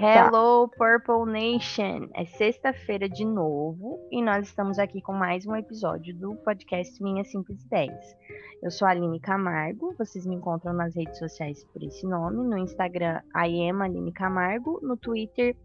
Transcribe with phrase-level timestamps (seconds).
[0.00, 2.08] Hello, Purple Nation!
[2.14, 7.28] É sexta-feira de novo e nós estamos aqui com mais um episódio do podcast Minhas
[7.32, 8.16] Simples Ideias.
[8.62, 12.56] Eu sou a Aline Camargo, vocês me encontram nas redes sociais por esse nome, no
[12.56, 15.56] Instagram I am Aline Camargo, no Twitter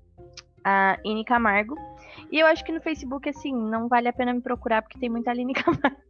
[0.64, 1.76] a Ine Camargo.
[2.32, 5.12] E eu acho que no Facebook, assim, não vale a pena me procurar porque tem
[5.12, 6.02] muita Aline Camargo.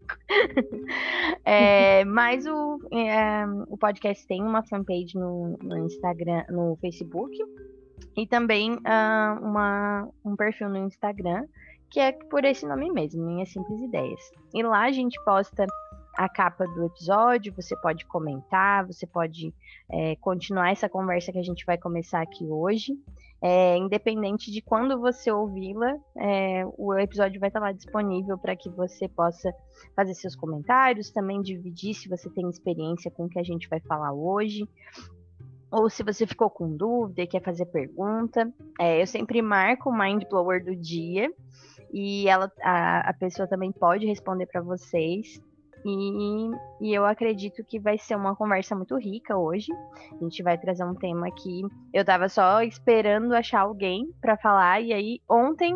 [1.43, 7.37] é, mas o, é, o podcast tem uma fanpage no, no Instagram, no Facebook
[8.15, 11.45] e também uh, uma, um perfil no Instagram,
[11.89, 14.31] que é por esse nome mesmo, Minhas Simples Ideias.
[14.53, 15.65] E lá a gente posta
[16.15, 19.53] a capa do episódio, você pode comentar, você pode
[19.89, 22.93] é, continuar essa conversa que a gente vai começar aqui hoje.
[23.41, 28.69] É, independente de quando você ouvi-la, é, o episódio vai estar lá disponível para que
[28.69, 29.53] você possa
[29.95, 33.81] fazer seus comentários, também dividir se você tem experiência com o que a gente vai
[33.81, 34.65] falar hoje
[35.73, 38.47] ou se você ficou com dúvida e quer fazer pergunta.
[38.79, 41.31] É, eu sempre marco o Mind Blower do dia
[41.91, 45.41] e ela, a, a pessoa também pode responder para vocês.
[45.83, 46.49] E,
[46.79, 49.73] e, eu acredito que vai ser uma conversa muito rica hoje.
[50.13, 54.79] A gente vai trazer um tema que eu estava só esperando achar alguém para falar.
[54.79, 55.75] E aí, ontem,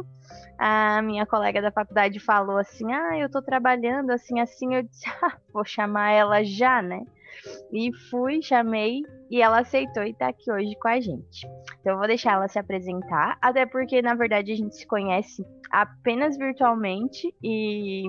[0.58, 4.76] a minha colega da faculdade falou assim: Ah, eu estou trabalhando assim, assim.
[4.76, 7.04] Eu disse: Ah, vou chamar ela já, né?
[7.72, 11.47] E fui, chamei e ela aceitou e tá aqui hoje com a gente.
[11.80, 15.45] Então eu vou deixar ela se apresentar, até porque na verdade a gente se conhece
[15.72, 18.05] apenas virtualmente e,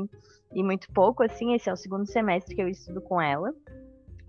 [0.54, 3.52] e muito pouco, assim, esse é o segundo semestre que eu estudo com ela.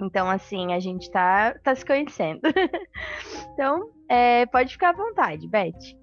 [0.02, 2.40] Então, assim, a gente tá, tá se conhecendo.
[3.54, 6.00] então, é, pode ficar à vontade, Beth.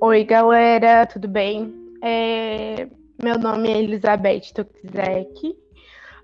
[0.00, 1.72] Oi, galera, tudo bem?
[2.02, 2.88] É,
[3.22, 5.56] meu nome é Elizabeth Tokizek,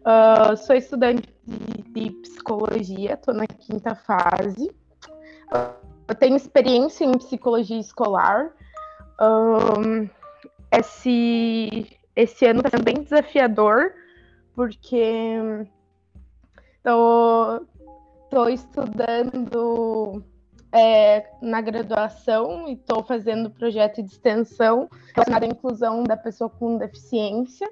[0.01, 4.71] Uh, sou estudante de, psicologia, estou na quinta fase.
[5.53, 8.50] Uh, tenho experiência em psicologia escolar.
[10.71, 13.93] Esse, esse ano está sendo bem desafiador,
[14.55, 15.05] porque
[16.78, 20.22] estou estudando
[20.72, 26.77] é, na graduação e estou fazendo projeto de extensão relacionado à inclusão da pessoa com
[26.77, 27.69] deficiência.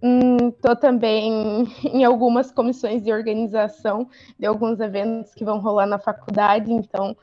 [0.00, 5.98] Estou hum, também em algumas comissões de organização de alguns eventos que vão rolar na
[5.98, 7.16] faculdade, então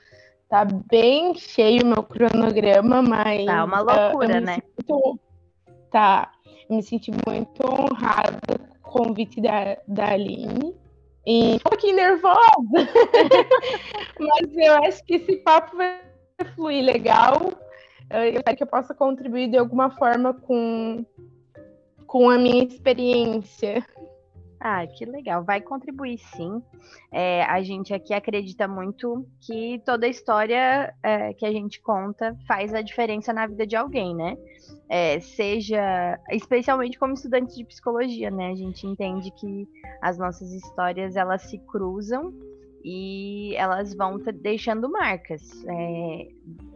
[0.49, 3.45] tá bem cheio o meu cronograma, mas.
[3.45, 4.55] Tá uma loucura, uh, né?
[4.55, 5.19] Sinto,
[5.89, 6.31] tá.
[6.69, 8.39] Eu me senti muito honrada
[8.81, 10.75] com o convite da, da Aline.
[11.27, 12.37] E um pouquinho nervosa,
[14.19, 15.99] mas eu acho que esse papo vai
[16.55, 17.51] fluir legal.
[18.11, 21.03] Eu espero que eu possa contribuir de alguma forma com
[22.07, 23.85] com a minha experiência.
[24.59, 25.43] Ah, que legal.
[25.43, 26.59] Vai contribuir sim.
[27.11, 32.73] É, a gente aqui acredita muito que toda história é, que a gente conta faz
[32.73, 34.35] a diferença na vida de alguém, né?
[34.89, 38.49] É, seja, especialmente como estudantes de psicologia, né?
[38.51, 39.67] A gente entende que
[40.01, 42.33] as nossas histórias elas se cruzam
[42.83, 45.43] e elas vão deixando marcas.
[45.67, 46.27] É,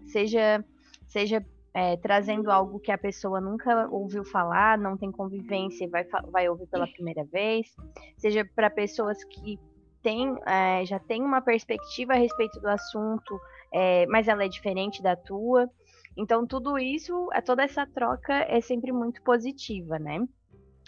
[0.05, 0.63] seja,
[1.07, 6.03] seja é, trazendo algo que a pessoa nunca ouviu falar, não tem convivência e vai,
[6.31, 7.73] vai ouvir pela primeira vez,
[8.17, 9.59] seja para pessoas que
[10.01, 13.39] tem, é, já têm uma perspectiva a respeito do assunto,
[13.71, 15.69] é, mas ela é diferente da tua.
[16.17, 20.25] Então, tudo isso, é, toda essa troca é sempre muito positiva, né?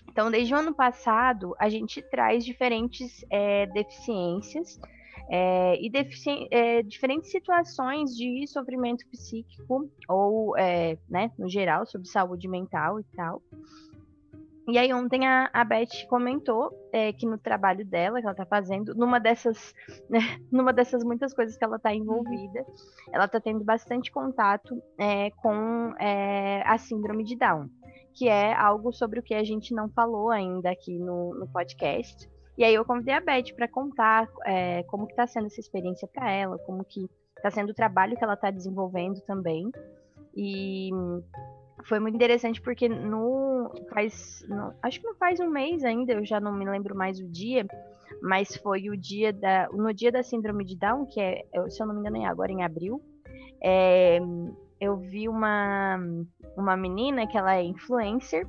[0.09, 4.79] Então, desde o ano passado, a gente traz diferentes é, deficiências
[5.33, 5.89] é, e
[6.51, 13.03] é, diferentes situações de sofrimento psíquico ou, é, né, no geral, sobre saúde mental e
[13.15, 13.41] tal.
[14.67, 18.45] E aí ontem a, a Beth comentou é, que no trabalho dela, que ela está
[18.45, 19.73] fazendo, numa dessas,
[20.09, 20.19] né,
[20.51, 22.65] numa dessas muitas coisas que ela está envolvida,
[23.13, 27.69] ela está tendo bastante contato é, com é, a síndrome de Down,
[28.13, 32.29] que é algo sobre o que a gente não falou ainda aqui no, no podcast.
[32.61, 36.07] E aí eu convidei a Beth para contar é, como que está sendo essa experiência
[36.07, 39.71] para ela, como que está sendo o trabalho que ela está desenvolvendo também.
[40.37, 40.91] E
[41.85, 46.23] foi muito interessante porque no faz no, acho que não faz um mês ainda, eu
[46.23, 47.65] já não me lembro mais o dia,
[48.21, 51.87] mas foi o dia da no dia da síndrome de Down, que é, se eu
[51.87, 53.01] não me engano é agora em abril.
[53.59, 54.19] É,
[54.79, 55.97] eu vi uma
[56.55, 58.45] uma menina que ela é influencer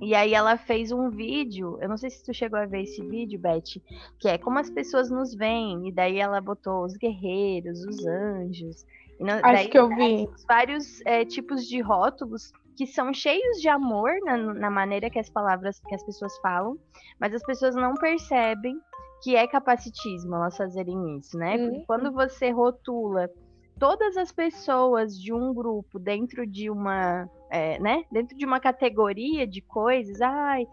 [0.00, 3.02] e aí ela fez um vídeo, eu não sei se tu chegou a ver esse
[3.02, 3.80] vídeo, Beth,
[4.18, 8.86] que é como as pessoas nos veem, e daí ela botou os guerreiros, os anjos.
[9.20, 10.28] Não, Acho daí, que eu vi.
[10.48, 15.28] Vários é, tipos de rótulos que são cheios de amor na, na maneira que as
[15.28, 16.78] palavras, que as pessoas falam,
[17.20, 18.80] mas as pessoas não percebem
[19.22, 21.56] que é capacitismo elas fazerem isso, né?
[21.56, 21.84] Uhum.
[21.86, 23.30] quando você rotula
[23.82, 29.44] todas as pessoas de um grupo dentro de uma, é, né, dentro de uma categoria
[29.44, 30.68] de coisas, ai,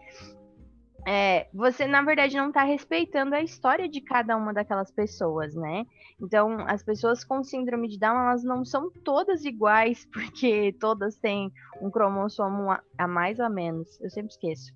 [1.04, 5.84] é, você na verdade não está respeitando a história de cada uma daquelas pessoas, né?
[6.22, 11.50] Então, as pessoas com síndrome de Down, elas não são todas iguais, porque todas têm
[11.82, 14.00] um cromossomo a, mais ou a menos.
[14.00, 14.72] Eu sempre esqueço.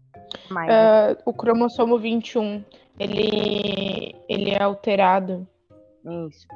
[0.50, 1.22] Mais, uh, né?
[1.25, 2.64] O cromossomo 21,
[2.98, 5.46] ele, ele é alterado.
[6.04, 6.46] Isso.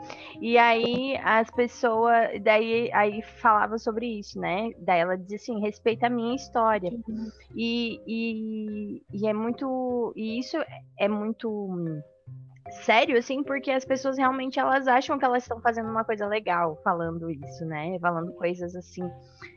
[0.40, 4.70] E aí as pessoas, daí aí falava sobre isso, né?
[4.78, 6.90] Daí ela dizia assim, respeita a minha história.
[7.54, 10.58] E, e, e é muito, e isso
[10.98, 12.02] é muito
[12.82, 16.76] sério, assim, porque as pessoas realmente elas acham que elas estão fazendo uma coisa legal
[16.84, 17.98] falando isso, né?
[18.00, 19.02] Falando coisas assim,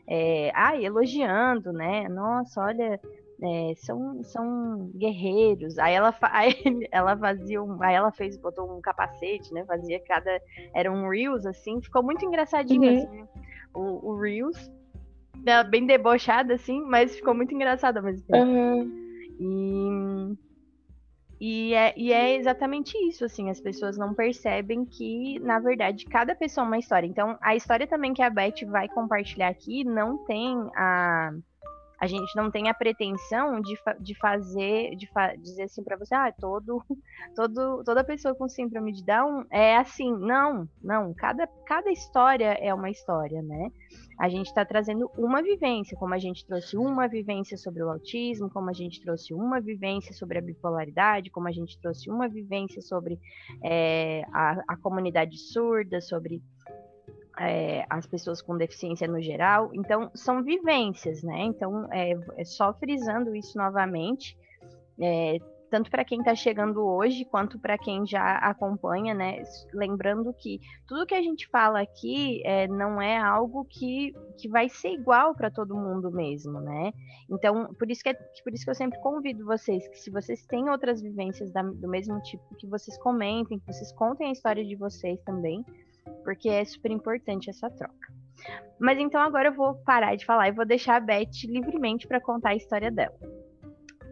[0.08, 2.08] é, ah, elogiando, né?
[2.08, 3.00] Nossa, olha,
[3.42, 5.80] é, são, são guerreiros.
[5.80, 6.56] Aí ela, aí
[6.92, 9.66] ela fazia um, aí ela fez, botou um capacete, né?
[9.66, 10.40] Fazia cada.
[10.74, 12.98] Era um Reels, assim, ficou muito engraçadinho, uhum.
[12.98, 13.28] assim,
[13.74, 14.72] o, o Reels.
[15.72, 18.46] Bem debochada, assim, mas ficou muito engraçado ao mesmo tempo.
[18.46, 19.02] Uhum.
[19.40, 20.38] E,
[21.40, 26.36] e, é, e é exatamente isso, assim, as pessoas não percebem que, na verdade, cada
[26.36, 27.08] pessoa é uma história.
[27.08, 31.32] Então, a história também que a Beth vai compartilhar aqui não tem a
[32.02, 36.16] a gente não tem a pretensão de, de fazer, de fa dizer assim para você,
[36.16, 36.84] ah, todo,
[37.36, 40.12] todo, toda pessoa com síndrome de Down é assim.
[40.12, 41.14] Não, não.
[41.14, 43.70] Cada, cada história é uma história, né?
[44.20, 48.50] A gente está trazendo uma vivência, como a gente trouxe uma vivência sobre o autismo,
[48.50, 52.82] como a gente trouxe uma vivência sobre a bipolaridade, como a gente trouxe uma vivência
[52.82, 53.20] sobre
[53.64, 56.42] é, a, a comunidade surda, sobre
[57.42, 59.72] é, as pessoas com deficiência no geral.
[59.74, 61.44] Então, são vivências, né?
[61.44, 64.38] Então, é, é só frisando isso novamente,
[65.00, 65.38] é,
[65.72, 69.42] tanto para quem está chegando hoje, quanto para quem já acompanha, né?
[69.74, 74.68] Lembrando que tudo que a gente fala aqui é, não é algo que, que vai
[74.68, 76.92] ser igual para todo mundo mesmo, né?
[77.30, 78.14] Então, por isso, que é,
[78.44, 81.88] por isso que eu sempre convido vocês, que se vocês têm outras vivências da, do
[81.88, 85.64] mesmo tipo, que vocês comentem, que vocês contem a história de vocês também,
[86.24, 88.14] porque é super importante essa troca.
[88.80, 92.20] Mas então agora eu vou parar de falar e vou deixar a Beth livremente para
[92.20, 93.16] contar a história dela.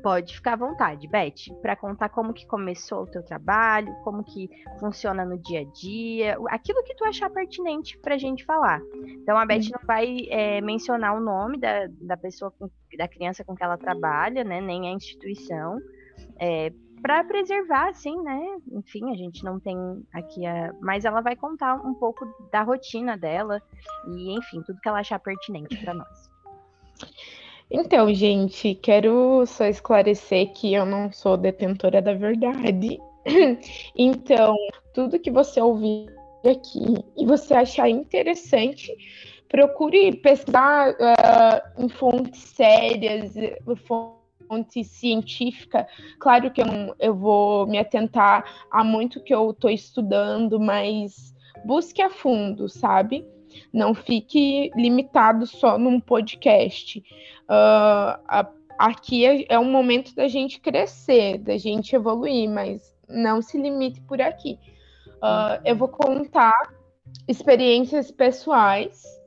[0.01, 4.49] Pode ficar à vontade, Beth, para contar como que começou o teu trabalho, como que
[4.79, 8.79] funciona no dia a dia, aquilo que tu achar pertinente para a gente falar.
[9.21, 13.43] Então a Beth não vai é, mencionar o nome da, da pessoa, com, da criança
[13.43, 15.77] com que ela trabalha, né, nem a instituição,
[16.39, 18.57] é, para preservar, assim, né?
[18.71, 19.77] Enfim, a gente não tem
[20.13, 20.73] aqui a.
[20.79, 23.61] Mas ela vai contar um pouco da rotina dela
[24.07, 26.29] e, enfim, tudo que ela achar pertinente para nós.
[27.71, 32.99] Então, gente, quero só esclarecer que eu não sou detentora da verdade.
[33.95, 34.55] Então,
[34.93, 36.07] tudo que você ouvir
[36.43, 38.91] aqui e você achar interessante,
[39.49, 43.33] procure pesquisar uh, em fontes sérias,
[43.85, 44.18] fontes
[44.49, 45.87] fonte científica,
[46.19, 46.65] claro que eu,
[46.99, 53.23] eu vou me atentar a muito que eu estou estudando, mas busque a fundo, sabe?
[53.71, 56.99] Não fique limitado só num podcast.
[57.47, 58.49] Uh, a,
[58.79, 64.01] aqui é, é um momento da gente crescer, da gente evoluir, mas não se limite
[64.01, 64.57] por aqui.
[65.17, 66.73] Uh, eu vou contar
[67.27, 69.18] experiências pessoais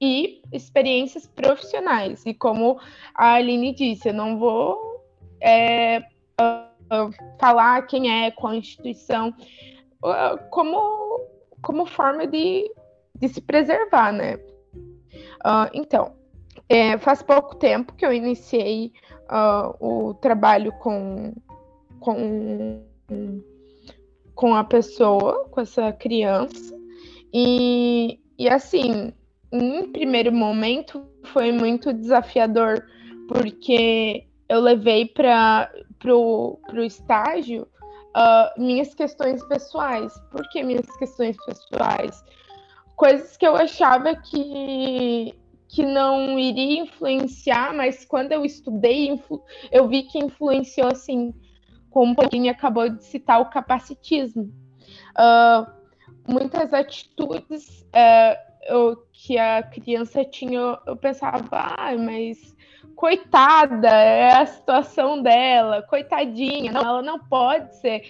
[0.00, 2.24] e experiências profissionais.
[2.24, 2.80] E como
[3.14, 5.04] a Aline disse, eu não vou
[5.40, 5.98] é,
[6.40, 9.34] uh, falar quem é, qual instituição,
[10.02, 11.20] uh, como,
[11.60, 12.72] como forma de,
[13.14, 14.36] de se preservar, né?
[15.44, 16.14] Uh, então,
[16.68, 18.92] é, faz pouco tempo que eu iniciei
[19.78, 21.32] o trabalho com,
[22.00, 22.82] com,
[24.34, 26.76] com a pessoa, com essa criança,
[27.32, 29.12] e, e assim,
[29.52, 32.84] em primeiro momento foi muito desafiador,
[33.28, 35.70] porque eu levei para
[36.04, 37.66] o estágio
[38.16, 40.12] uh, minhas questões pessoais.
[40.30, 42.22] Por que minhas questões pessoais?
[42.96, 45.34] Coisas que eu achava que,
[45.68, 49.20] que não iria influenciar, mas quando eu estudei,
[49.72, 51.32] eu vi que influenciou assim,
[51.90, 54.52] como a Pauline acabou de citar, o capacitismo.
[55.16, 55.66] Uh,
[56.28, 62.56] muitas atitudes uh, eu, que a criança tinha, eu pensava, ah, mas
[62.94, 68.02] coitada, é a situação dela, coitadinha, não, ela não pode ser,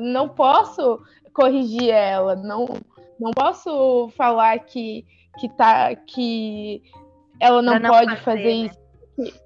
[0.00, 1.00] não posso
[1.32, 2.66] corrigir ela, não,
[3.18, 5.06] não posso falar que,
[5.38, 6.82] que, tá, que
[7.38, 8.70] ela não, não pode fazer, fazer né?
[9.18, 9.40] isso.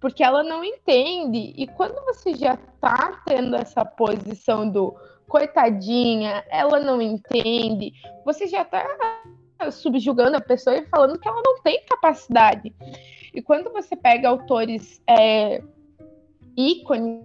[0.00, 1.52] porque ela não entende.
[1.56, 4.94] E quando você já tá tendo essa posição do
[5.28, 7.92] coitadinha, ela não entende,
[8.24, 8.86] você já tá
[9.70, 12.74] subjugando a pessoa e falando que ela não tem capacidade.
[13.34, 15.62] E quando você pega autores é,
[16.56, 17.24] ícones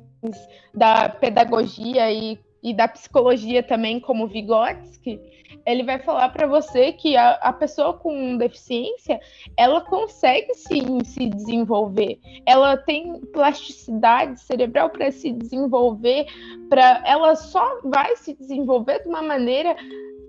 [0.73, 5.19] da pedagogia e, e da psicologia também, como Vygotsky,
[5.65, 9.19] ele vai falar para você que a, a, pessoa com deficiência
[9.55, 16.25] ela consegue sim se desenvolver, ela tem plasticidade cerebral para se desenvolver,
[16.69, 19.75] para ela só vai se desenvolver de uma maneira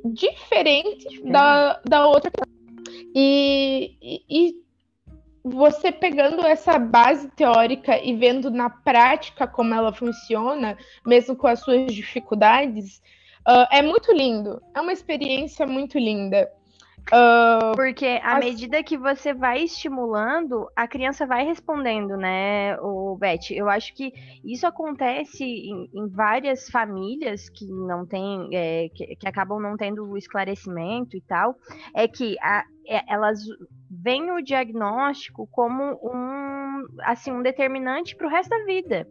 [0.05, 2.31] diferente da, da outra.
[3.15, 4.65] E, e, e
[5.43, 11.61] você pegando essa base teórica e vendo na prática como ela funciona, mesmo com as
[11.61, 13.01] suas dificuldades,
[13.47, 14.61] Uh, é muito lindo.
[14.75, 16.51] É uma experiência muito linda.
[17.13, 18.45] Uh, Porque à as...
[18.45, 23.51] medida que você vai estimulando, a criança vai respondendo, né, o Beth?
[23.51, 29.29] Eu acho que isso acontece em, em várias famílias que não tem, é, que, que,
[29.29, 31.57] acabam não tendo o esclarecimento e tal,
[31.95, 33.41] é que a, é, elas
[33.91, 39.07] veem o diagnóstico como um, assim, um determinante para o resto da vida.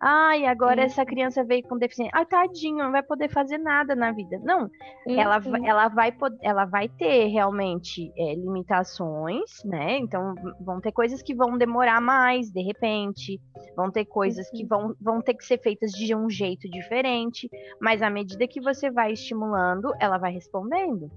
[0.00, 0.86] Ai, agora uhum.
[0.86, 2.12] essa criança veio com deficiência.
[2.14, 4.38] Ai, tadinho, não vai poder fazer nada na vida.
[4.42, 4.70] Não,
[5.06, 5.18] uhum.
[5.20, 6.12] ela, ela, vai,
[6.42, 9.98] ela vai ter realmente é, limitações, né?
[9.98, 13.40] Então, vão ter coisas que vão demorar mais, de repente.
[13.76, 14.58] Vão ter coisas uhum.
[14.58, 17.48] que vão, vão ter que ser feitas de um jeito diferente.
[17.80, 21.10] Mas à medida que você vai estimulando, ela vai respondendo.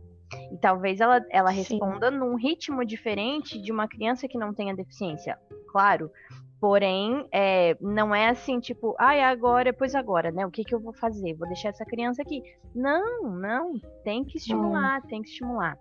[0.51, 5.37] E talvez ela, ela responda num ritmo diferente de uma criança que não tenha deficiência.
[5.69, 6.11] Claro,
[6.59, 10.43] Porém, é, não é assim, tipo, ai, ah, agora, pois agora, né?
[10.45, 11.35] O que, que eu vou fazer?
[11.35, 12.41] Vou deixar essa criança aqui.
[12.73, 15.07] Não, não, tem que estimular, hum.
[15.07, 15.77] tem que estimular.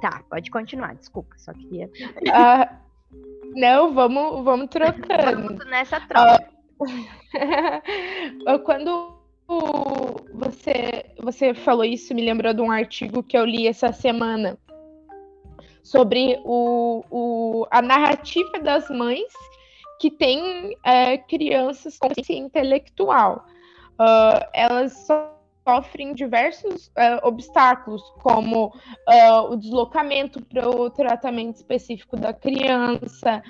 [0.00, 1.86] Tá, pode continuar, desculpa, só queria.
[1.86, 2.76] Uh,
[3.56, 5.48] não, vamos, vamos trocando.
[5.48, 6.48] Vamos nessa troca.
[6.80, 9.20] Uh, quando
[10.32, 14.56] você, você falou isso, me lembrou de um artigo que eu li essa semana
[15.82, 19.32] sobre o, o, a narrativa das mães
[20.00, 23.44] que têm é, crianças com deficiência intelectual.
[24.00, 25.06] Uh, elas
[25.62, 33.42] sofrem diversos uh, obstáculos, como uh, o deslocamento para o tratamento específico da criança,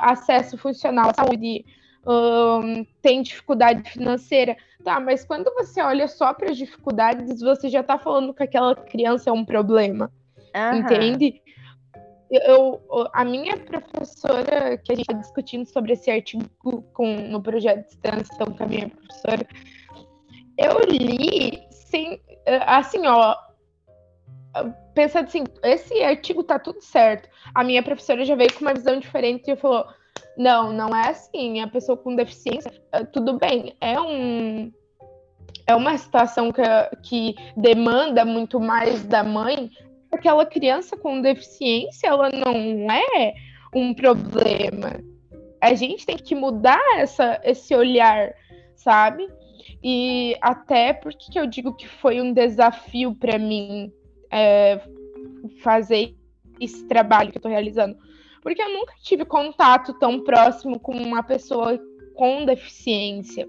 [0.00, 1.64] acesso funcional à saúde,
[3.02, 4.56] tem dificuldade financeira.
[4.84, 8.74] Tá, mas quando você olha só para as dificuldades, você já está falando que aquela
[8.74, 10.10] criança é um problema.
[10.54, 10.78] Uhum.
[10.78, 11.40] Entende?
[12.30, 12.80] Eu,
[13.12, 16.44] a minha professora, que a gente está discutindo sobre esse artigo
[16.92, 19.46] com, no projeto de extensão com a minha professora,
[20.56, 22.20] eu li sem,
[22.66, 23.34] assim, ó,
[24.94, 27.28] pensando assim, esse artigo tá tudo certo.
[27.54, 29.86] A minha professora já veio com uma visão diferente e falou:
[30.36, 34.72] não, não é assim, a pessoa com deficiência, é, tudo bem, é um.
[35.66, 36.62] É uma situação que,
[37.02, 39.70] que demanda muito mais da mãe,
[40.12, 43.34] aquela criança com deficiência, ela não é
[43.74, 45.00] um problema.
[45.60, 48.34] A gente tem que mudar essa, esse olhar,
[48.74, 49.28] sabe?
[49.82, 53.92] E até porque eu digo que foi um desafio para mim
[54.30, 54.80] é,
[55.62, 56.14] fazer
[56.60, 57.96] esse trabalho que eu estou realizando.
[58.42, 61.78] Porque eu nunca tive contato tão próximo com uma pessoa
[62.14, 63.46] com deficiência.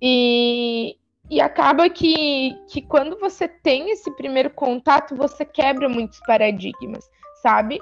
[0.00, 0.96] E,
[1.28, 7.08] e acaba que, que quando você tem esse primeiro contato, você quebra muitos paradigmas,
[7.42, 7.80] sabe?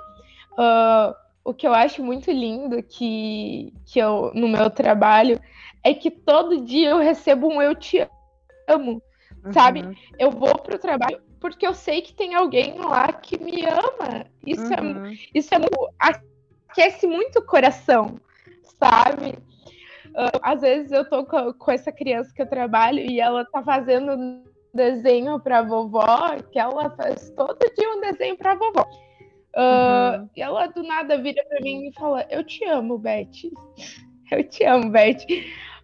[0.52, 5.38] Uh, o que eu acho muito lindo que, que eu, no meu trabalho
[5.82, 8.08] é que todo dia eu recebo um eu te
[8.66, 9.02] amo,
[9.44, 9.52] uhum.
[9.52, 9.98] sabe?
[10.18, 14.24] Eu vou pro trabalho porque eu sei que tem alguém lá que me ama.
[14.46, 15.06] Isso é uhum.
[15.06, 15.58] é isso é
[15.98, 18.18] aquece muito o coração,
[18.78, 19.38] sabe?
[20.14, 24.44] Uh, às vezes eu tô com, essa criança que eu trabalho e ela tá fazendo
[24.72, 28.86] desenho pra vovó, que ela faz todo dia um desenho pra vovó.
[29.56, 30.30] Uh, uhum.
[30.36, 33.50] E ela do nada vira pra mim e fala: Eu te amo, Beth.
[34.30, 35.26] Eu te amo, Beth.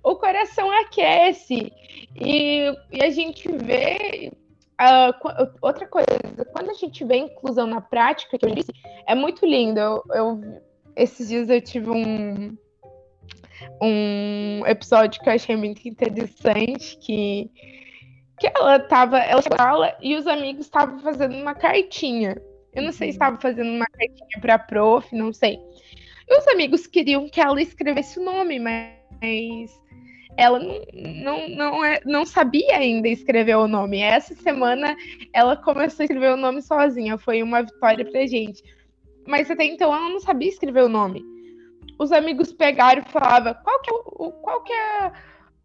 [0.02, 1.72] O coração aquece.
[2.16, 4.32] E, e a gente vê.
[4.80, 6.06] Uh, outra coisa,
[6.52, 8.72] quando a gente vê inclusão na prática, que eu disse,
[9.06, 9.78] é muito lindo.
[9.78, 10.62] Eu, eu
[10.96, 12.56] esses dias eu tive um,
[13.80, 17.50] um episódio que eu achei muito interessante, que,
[18.38, 22.40] que ela tava, ela chegou aula e os amigos estavam fazendo uma cartinha.
[22.72, 25.58] Eu não sei se estava fazendo uma cartinha para prof, não sei.
[26.28, 29.70] E os amigos queriam que ela escrevesse o nome, mas
[30.36, 33.98] ela não, não, não, é, não sabia ainda escrever o nome.
[33.98, 34.96] Essa semana
[35.32, 38.62] ela começou a escrever o nome sozinha, foi uma vitória pra gente.
[39.26, 41.39] Mas até então ela não sabia escrever o nome
[42.00, 45.12] os amigos pegaram e falavam, qual que é, o, qual que é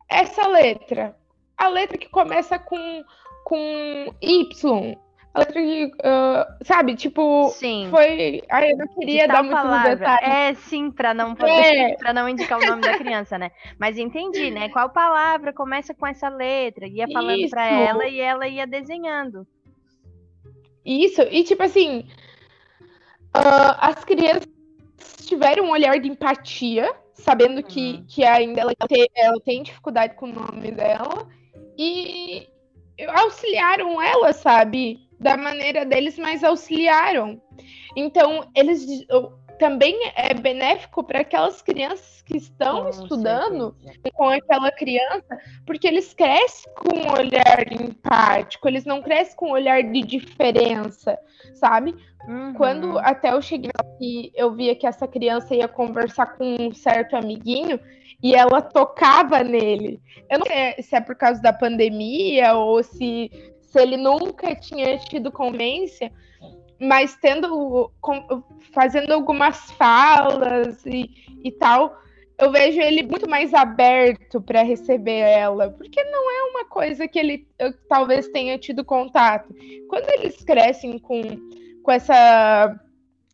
[0.10, 1.16] essa letra?
[1.58, 3.06] A letra que começa com,
[3.46, 4.98] com Y.
[5.34, 7.88] A letra que, uh, sabe, tipo, Sim.
[7.90, 8.44] foi.
[8.50, 10.26] Ai, eu não queria dar muito detalhe.
[10.26, 11.96] É, sim, para não poder, é.
[12.00, 13.52] para não indicar o nome da criança, né?
[13.80, 14.68] Mas entendi, né?
[14.76, 16.86] Qual palavra começa com essa letra?
[16.86, 19.48] Ia falando para ela e ela ia desenhando.
[20.86, 22.10] Isso, e tipo assim,
[23.36, 24.55] uh, as crianças
[25.26, 28.06] tiveram um olhar de empatia, sabendo que, uhum.
[28.08, 31.28] que ainda ela tem, ela tem dificuldade com o nome dela,
[31.78, 32.48] e
[33.10, 35.00] auxiliaram ela, sabe?
[35.20, 37.42] Da maneira deles, mas auxiliaram.
[37.96, 38.86] Então, eles
[39.58, 44.16] também é benéfico para aquelas crianças que estão com estudando certeza.
[44.16, 49.54] com aquela criança, porque eles crescem com um olhar empático, eles não crescem com um
[49.54, 51.18] olhar de diferença,
[51.54, 51.96] sabe?
[52.28, 52.54] Uhum.
[52.54, 57.16] Quando até eu cheguei aqui, eu via que essa criança ia conversar com um certo
[57.16, 57.80] amiguinho
[58.22, 60.02] e ela tocava nele.
[60.30, 63.30] Eu não sei se é por causa da pandemia ou se,
[63.62, 66.12] se ele nunca tinha tido convivência,
[66.80, 67.92] mas tendo
[68.74, 71.10] fazendo algumas falas e,
[71.44, 71.98] e tal,
[72.38, 77.18] eu vejo ele muito mais aberto para receber ela, porque não é uma coisa que
[77.18, 79.54] ele eu, talvez tenha tido contato.
[79.88, 81.22] Quando eles crescem com,
[81.82, 82.78] com essa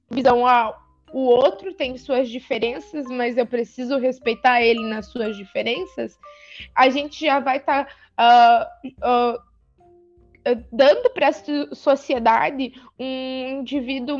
[0.09, 0.77] visão, ah,
[1.11, 6.17] o outro tem suas diferenças, mas eu preciso respeitar ele nas suas diferenças,
[6.75, 9.50] a gente já vai estar tá, uh, uh,
[10.71, 14.17] dando para a sociedade um indivíduo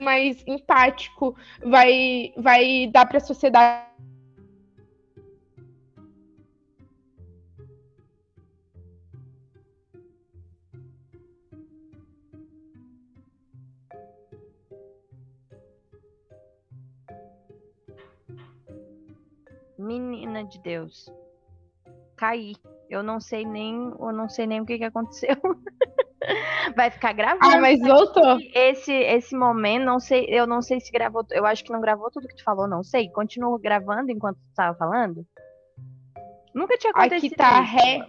[0.00, 3.86] mais empático, vai, vai dar para a sociedade
[19.78, 21.10] Menina de Deus.
[22.16, 22.54] Caí.
[22.88, 25.36] Eu não sei nem, eu não sei nem o que, que aconteceu.
[26.76, 27.44] Vai ficar gravando.
[27.44, 28.38] Ah, mas voltou.
[28.54, 32.10] Esse esse momento, não sei, eu não sei se gravou, eu acho que não gravou
[32.10, 33.10] tudo que tu falou, não sei.
[33.10, 35.24] Continua gravando enquanto tu estava falando?
[36.54, 37.32] Nunca tinha acontecido.
[37.32, 38.06] Aqui tá ré.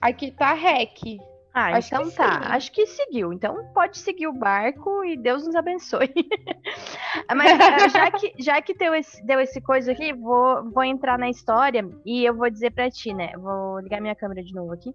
[0.00, 1.20] Aqui tá rec.
[1.52, 2.42] Ah, Acho então tá.
[2.42, 2.48] Sim.
[2.48, 3.32] Acho que seguiu.
[3.32, 6.12] Então pode seguir o barco e Deus nos abençoe.
[7.34, 11.18] Mas ah, já que, já que deu, esse, deu esse coisa aqui, vou, vou entrar
[11.18, 13.32] na história e eu vou dizer pra ti, né?
[13.36, 14.94] Vou ligar minha câmera de novo aqui.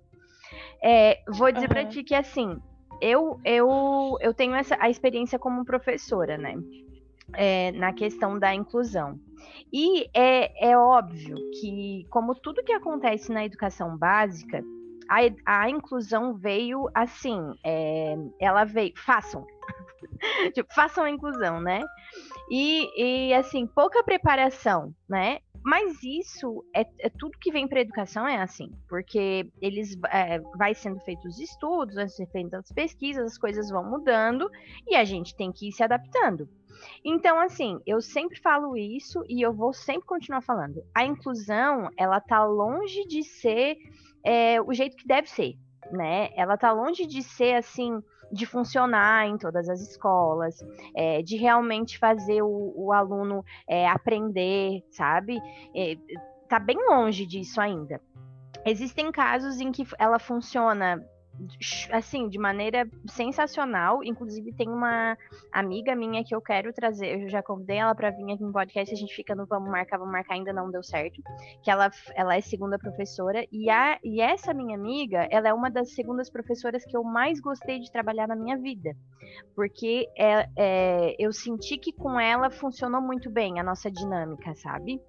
[0.82, 1.74] É, vou dizer uhum.
[1.74, 2.58] pra ti que assim,
[3.02, 6.56] eu, eu, eu tenho essa, a experiência como professora, né?
[7.34, 9.20] É, na questão da inclusão.
[9.74, 14.64] E é, é óbvio que, como tudo que acontece na educação básica,
[15.10, 19.46] a, a inclusão veio assim, é, ela veio, façam,
[20.54, 21.84] tipo, façam a inclusão, né?
[22.50, 25.40] E, e assim, pouca preparação, né?
[25.64, 30.40] Mas isso é, é tudo que vem para a educação é assim, porque eles é,
[30.56, 34.48] vai sendo feitos os estudos, vai sendo feitas as pesquisas, as coisas vão mudando
[34.88, 36.48] e a gente tem que ir se adaptando.
[37.04, 40.84] Então, assim, eu sempre falo isso e eu vou sempre continuar falando.
[40.94, 43.76] A inclusão, ela tá longe de ser
[44.26, 45.54] é, o jeito que deve ser,
[45.92, 46.30] né?
[46.36, 50.58] Ela tá longe de ser assim, de funcionar em todas as escolas,
[50.96, 55.40] é, de realmente fazer o, o aluno é, aprender, sabe?
[55.76, 55.96] É,
[56.50, 58.02] tá bem longe disso ainda.
[58.66, 61.06] Existem casos em que ela funciona
[61.92, 64.04] assim, de maneira sensacional.
[64.04, 65.18] Inclusive, tem uma
[65.52, 68.94] amiga minha que eu quero trazer, eu já convidei ela para vir aqui no podcast,
[68.94, 71.22] a gente fica no vamos marcar, vamos marcar, ainda não deu certo.
[71.64, 75.70] Que ela, ela é segunda professora, e, a, e essa minha amiga, ela é uma
[75.70, 78.96] das segundas professoras que eu mais gostei de trabalhar na minha vida.
[79.56, 85.02] Porque é, é, eu senti que com ela funcionou muito bem a nossa dinâmica, sabe?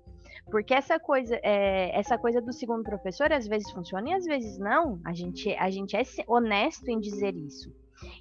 [0.50, 4.58] Porque essa coisa, é, essa coisa do segundo professor às vezes funciona e às vezes
[4.58, 5.00] não.
[5.04, 7.72] A gente, a gente é honesto em dizer isso.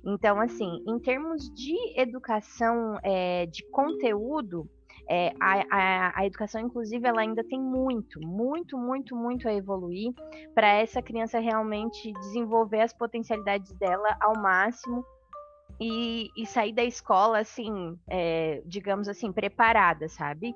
[0.04, 4.68] Então, assim, em termos de educação é, de conteúdo,
[5.08, 10.12] é, a, a, a, educação inclusive ela ainda tem muito, muito, muito, muito a evoluir
[10.56, 15.06] para essa criança realmente desenvolver as potencialidades dela ao máximo
[15.80, 20.56] e, e sair da escola, assim, é, digamos assim, preparada, sabe?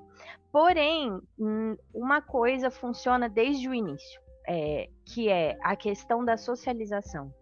[0.51, 7.33] Porém, hum, uma coisa funciona desde o início, é, que é a questão da socialização.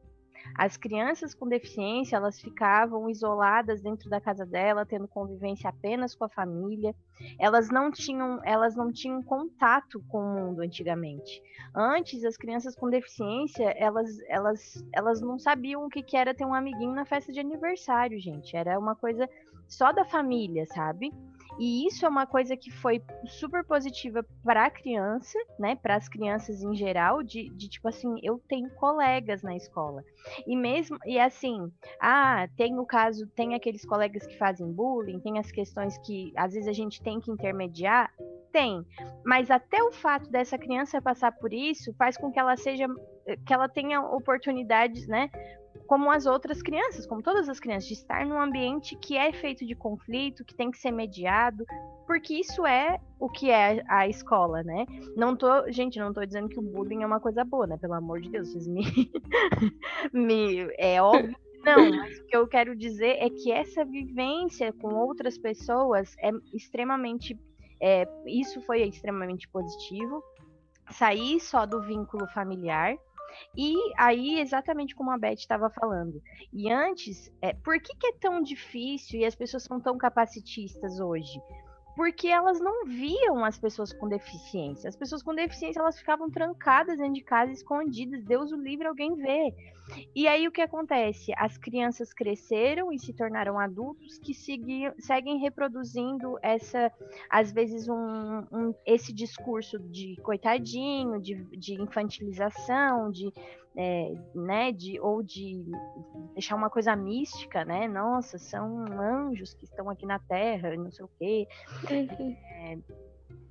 [0.57, 6.23] As crianças com deficiência, elas ficavam isoladas dentro da casa dela, tendo convivência apenas com
[6.23, 6.95] a família.
[7.39, 11.41] Elas não tinham, elas não tinham contato com o mundo antigamente.
[11.75, 16.45] Antes, as crianças com deficiência, elas, elas, elas não sabiam o que, que era ter
[16.45, 18.57] um amiguinho na festa de aniversário, gente.
[18.57, 19.29] Era uma coisa
[19.67, 21.11] só da família, sabe?
[21.59, 25.75] E isso é uma coisa que foi super positiva para a criança, né?
[25.75, 30.03] Para as crianças em geral, de, de tipo assim, eu tenho colegas na escola.
[30.45, 35.39] E mesmo, e assim, ah, tem o caso, tem aqueles colegas que fazem bullying, tem
[35.39, 38.13] as questões que às vezes a gente tem que intermediar,
[38.51, 38.85] tem.
[39.25, 42.87] Mas até o fato dessa criança passar por isso faz com que ela seja
[43.45, 45.29] que ela tenha oportunidades, né,
[45.88, 49.65] como as outras crianças, como todas as crianças, de estar num ambiente que é feito
[49.65, 51.65] de conflito, que tem que ser mediado,
[52.06, 54.86] porque isso é o que é a escola, né?
[55.15, 57.78] Não tô, gente, não tô dizendo que o bullying é uma coisa boa, né?
[57.78, 58.84] Pelo amor de Deus, vocês me,
[60.13, 61.36] me é óbvio
[61.67, 66.32] não, mas o que eu quero dizer é que essa vivência com outras pessoas é
[66.54, 67.38] extremamente.
[67.82, 70.23] É, isso foi extremamente positivo.
[70.91, 72.97] Sair só do vínculo familiar
[73.56, 76.21] e aí, exatamente como a Beth estava falando.
[76.54, 81.00] E antes, é, por que, que é tão difícil e as pessoas são tão capacitistas
[81.00, 81.39] hoje?
[81.97, 84.88] porque elas não viam as pessoas com deficiência.
[84.88, 88.23] As pessoas com deficiência elas ficavam trancadas dentro de casa, escondidas.
[88.23, 89.52] Deus o livre, alguém vê.
[90.15, 91.32] E aí o que acontece?
[91.38, 96.91] As crianças cresceram e se tornaram adultos que seguiam, seguem reproduzindo essa,
[97.30, 103.32] às vezes, um, um, esse discurso de coitadinho, de, de infantilização, de
[103.80, 105.63] é, né, de, ou de
[106.34, 107.88] deixar uma coisa mística, né?
[107.88, 111.47] Nossa, são anjos que estão aqui na Terra, não sei o quê.
[111.91, 112.36] Uhum.
[112.56, 112.78] É,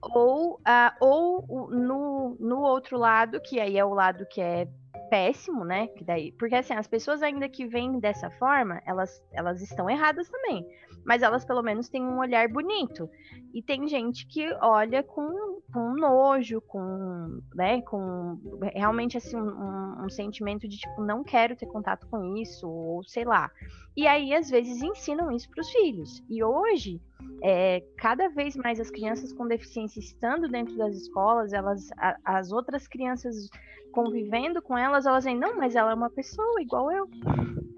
[0.03, 4.69] ou, uh, ou no, no outro lado, que aí é o lado que é
[5.09, 5.89] péssimo, né?
[5.89, 10.29] Que daí, porque assim, as pessoas ainda que vêm dessa forma, elas, elas estão erradas
[10.29, 10.67] também
[11.07, 13.09] mas elas pelo menos têm um olhar bonito.
[13.55, 18.39] E tem gente que olha com, com nojo, com, né, com
[18.75, 23.25] realmente assim um, um, sentimento de tipo não quero ter contato com isso ou sei
[23.25, 23.49] lá.
[23.97, 26.25] E aí às vezes ensinam isso para os filhos.
[26.29, 27.01] E hoje
[27.41, 32.51] é, cada vez mais as crianças com deficiência estando dentro das escolas, elas, a, as
[32.51, 33.49] outras crianças
[33.97, 37.09] convivendo com elas, elas dizem, não, mas ela é uma pessoa igual eu.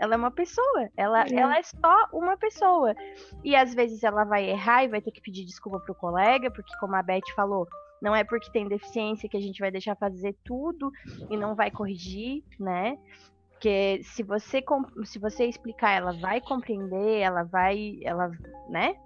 [0.01, 0.91] Ela é uma pessoa.
[0.97, 1.33] Ela é.
[1.33, 2.93] ela é só uma pessoa.
[3.45, 6.77] E às vezes ela vai errar e vai ter que pedir desculpa pro colega, porque
[6.81, 7.69] como a Beth falou,
[8.03, 10.91] não é porque tem deficiência que a gente vai deixar fazer tudo
[11.31, 12.99] e não vai corrigir, né?
[13.53, 14.61] Porque se você
[15.05, 18.29] se você explicar, ela vai compreender, ela vai, ela,
[18.69, 18.97] né?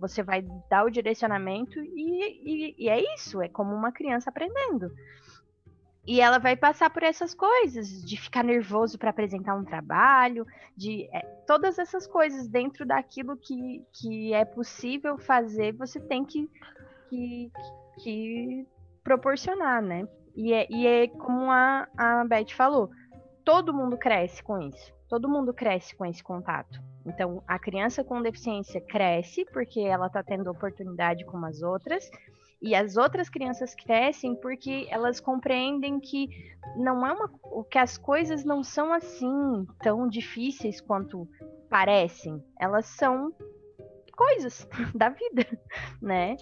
[0.00, 4.90] Você vai dar o direcionamento e, e, e é isso, é como uma criança aprendendo.
[6.06, 11.08] E ela vai passar por essas coisas, de ficar nervoso para apresentar um trabalho, de
[11.12, 16.48] é, todas essas coisas dentro daquilo que, que é possível fazer, você tem que,
[17.08, 17.50] que,
[18.02, 18.66] que
[19.02, 20.06] proporcionar, né?
[20.36, 22.90] E é, e é como a, a Beth falou,
[23.44, 26.82] todo mundo cresce com isso, todo mundo cresce com esse contato.
[27.06, 32.10] Então, a criança com deficiência cresce porque ela está tendo oportunidade como as outras,
[32.64, 36.30] e as outras crianças crescem porque elas compreendem que
[36.78, 37.30] não é uma
[37.70, 41.28] que as coisas não são assim tão difíceis quanto
[41.68, 42.42] parecem.
[42.58, 43.34] Elas são
[44.16, 45.46] coisas da vida,
[46.00, 46.38] né?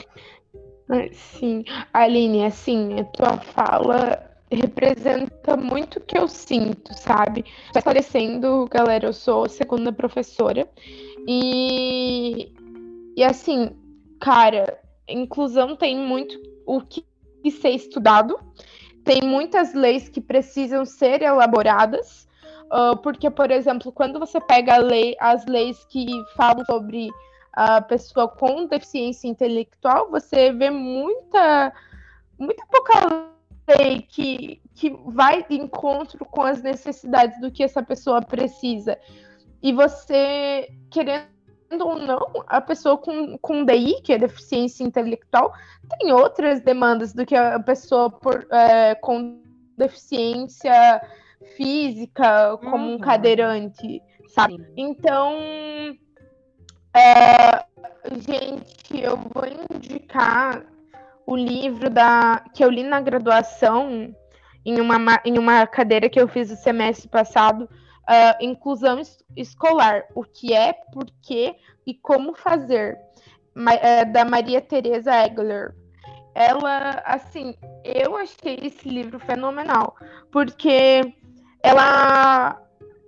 [1.12, 7.44] Sim, Aline, assim, a tua fala representa muito o que eu sinto, sabe?
[7.74, 10.68] Esclarecendo, galera, eu sou segunda professora
[11.26, 12.54] e,
[13.16, 13.74] e assim,
[14.20, 17.04] cara, inclusão tem muito o que
[17.50, 18.38] ser estudado,
[19.04, 22.28] tem muitas leis que precisam ser elaboradas,
[22.66, 27.08] uh, porque, por exemplo, quando você pega lei, as leis que falam sobre
[27.52, 31.72] a pessoa com deficiência intelectual, você vê muita,
[32.38, 33.28] muita pouca
[33.68, 38.98] lei que, que vai de encontro com as necessidades do que essa pessoa precisa.
[39.62, 41.26] E você, querendo
[41.80, 45.52] ou não, a pessoa com, com DI, que é deficiência intelectual,
[45.98, 49.42] tem outras demandas do que a pessoa por, é, com
[49.76, 51.00] deficiência
[51.56, 52.94] física, como uhum.
[52.94, 54.56] um cadeirante, sabe?
[54.56, 54.66] Sim.
[54.76, 55.36] Então,
[56.94, 57.64] é,
[58.18, 60.64] gente, eu vou indicar
[61.26, 64.14] o livro da que eu li na graduação
[64.64, 67.68] em uma, em uma cadeira que eu fiz o semestre passado,
[68.08, 72.98] uh, inclusão es escolar, o que é, por quê e como fazer,
[73.54, 75.74] Ma uh, da Maria Teresa Egler.
[76.34, 79.94] Ela, assim, eu achei esse livro fenomenal,
[80.30, 81.14] porque
[81.62, 82.58] ela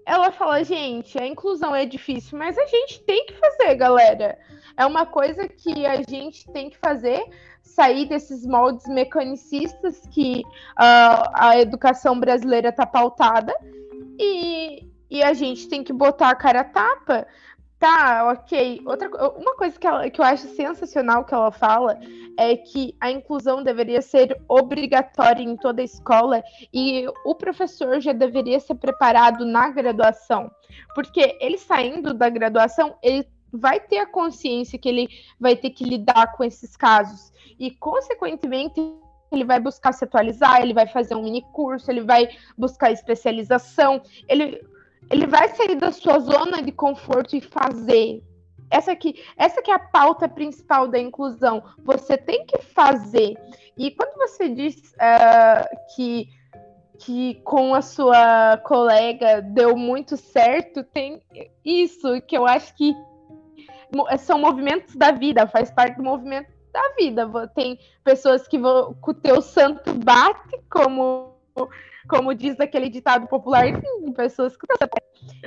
[0.07, 4.39] ela fala, gente, a inclusão é difícil, mas a gente tem que fazer, galera.
[4.77, 7.25] É uma coisa que a gente tem que fazer,
[7.63, 13.55] sair desses moldes mecanicistas que uh, a educação brasileira está pautada
[14.19, 17.27] e, e a gente tem que botar a cara a tapa
[17.85, 18.81] Tá, ok.
[18.87, 21.99] Outra, uma coisa que, ela, que eu acho sensacional que ela fala
[22.39, 28.15] é que a inclusão deveria ser obrigatória em toda a escola e o professor já
[28.15, 30.51] deveria ser preparado na graduação.
[30.95, 35.07] Porque ele saindo da graduação, ele vai ter a consciência que ele
[35.39, 37.31] vai ter que lidar com esses casos.
[37.59, 38.81] E, consequentemente,
[39.35, 44.03] ele vai buscar se atualizar, ele vai fazer um mini curso, ele vai buscar especialização,
[44.29, 44.63] ele,
[45.11, 48.23] ele vai sair da sua zona de conforto e fazer.
[48.71, 51.63] Essa aqui, essa que é a pauta principal da inclusão.
[51.85, 53.35] Você tem que fazer.
[53.77, 56.29] E quando você diz uh, que
[56.99, 61.21] que com a sua colega deu muito certo, tem
[61.65, 62.95] isso que eu acho que
[64.19, 67.31] são movimentos da vida, faz parte do movimento da vida.
[67.55, 71.33] Tem pessoas que vão com o teu santo bate, como
[72.07, 74.67] como diz aquele ditado popular, tem pessoas que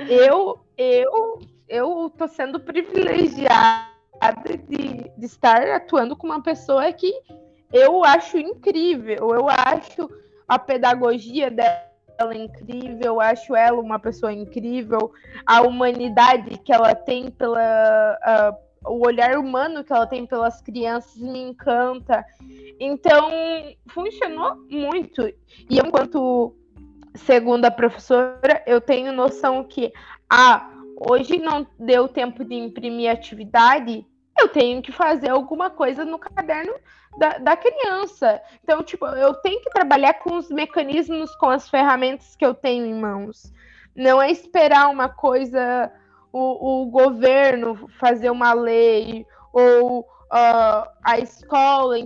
[0.08, 1.38] eu eu
[1.68, 3.86] eu tô sendo privilegiada
[4.66, 7.12] de, de estar atuando com uma pessoa que
[7.72, 10.10] eu acho incrível, eu acho
[10.48, 15.12] a pedagogia dela incrível, eu acho ela uma pessoa incrível,
[15.46, 18.18] a humanidade que ela tem pela.
[18.26, 22.24] Uh, o olhar humano que ela tem pelas crianças me encanta.
[22.78, 23.30] Então,
[23.88, 25.26] funcionou muito.
[25.26, 26.54] E enquanto
[27.14, 29.92] segunda professora, eu tenho noção que
[30.30, 30.70] ah,
[31.10, 34.06] hoje não deu tempo de imprimir atividade,
[34.38, 36.74] eu tenho que fazer alguma coisa no caderno
[37.18, 38.40] da, da, criança.
[38.62, 42.86] Então, tipo, eu tenho que trabalhar com os mecanismos, com as ferramentas que eu tenho
[42.86, 43.52] em mãos.
[43.96, 45.90] Não é esperar uma coisa,
[46.32, 51.96] o, o governo fazer uma lei, ou uh, a escola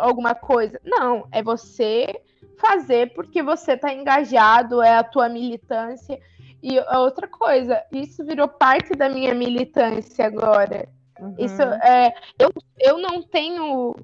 [0.00, 0.80] alguma coisa.
[0.84, 2.20] Não, é você
[2.58, 6.18] fazer porque você está engajado, é a tua militância.
[6.62, 10.88] E outra coisa, isso virou parte da minha militância agora.
[11.18, 11.34] Uhum.
[11.38, 13.96] Isso é, eu, eu não tenho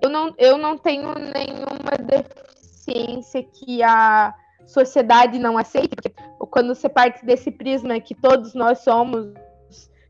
[0.00, 4.34] eu não, eu não tenho nenhuma deficiência que a
[4.66, 6.12] sociedade não aceite, porque
[6.50, 9.32] quando você parte desse prisma que todos nós somos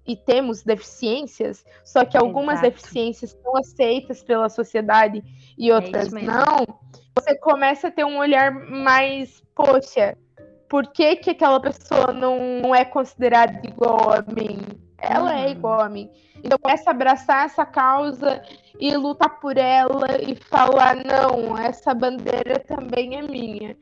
[0.07, 2.71] e temos deficiências, só que algumas Exato.
[2.71, 5.23] deficiências são aceitas pela sociedade
[5.57, 6.67] e é outras é não,
[7.15, 10.17] você começa a ter um olhar mais, poxa,
[10.69, 14.59] por que, que aquela pessoa não, não é considerada igual a mim?
[14.99, 15.49] Ela é uhum.
[15.49, 16.11] é igual a mim.
[16.43, 18.43] Então começa a abraçar essa causa
[18.79, 23.77] e lutar por ela e falar, não, essa bandeira também é minha.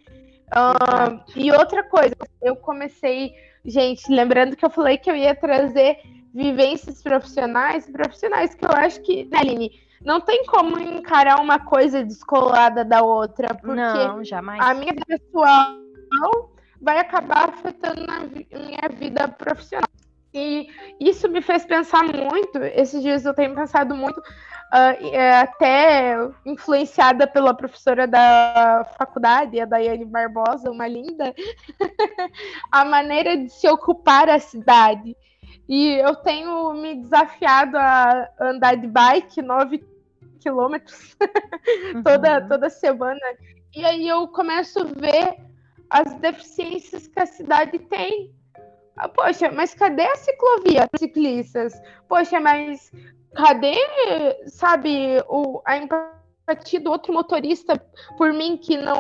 [0.49, 3.33] Uh, e outra coisa, eu comecei,
[3.65, 5.99] gente, lembrando que eu falei que eu ia trazer
[6.35, 9.71] vivências profissionais, profissionais que eu acho que, né, Aline,
[10.05, 14.23] não tem como encarar uma coisa descolada da outra, porque não,
[14.61, 15.77] a minha pessoal
[16.81, 19.89] vai acabar afetando na minha vida profissional.
[20.33, 20.69] E
[21.01, 22.59] isso me fez pensar muito.
[22.59, 24.23] Esses dias eu tenho pensado muito,
[24.73, 31.35] uh, até influenciada pela professora da faculdade, a Daiane Barbosa, uma linda,
[32.71, 35.17] a maneira de se ocupar a cidade.
[35.69, 39.85] E eu tenho me desafiado a andar de bike nove
[40.41, 41.17] quilômetros
[42.05, 42.49] toda, uhum.
[42.49, 43.21] toda semana.
[43.75, 45.37] E aí eu começo a ver
[45.91, 48.33] as deficiências que a cidade tem
[48.99, 51.81] ah, poxa, mas cadê a ciclovia para ciclistas?
[52.09, 52.91] Poxa, mas
[53.39, 53.77] cadê,
[54.47, 57.81] sabe, o, a empatia do outro motorista
[58.17, 58.99] por mim que não,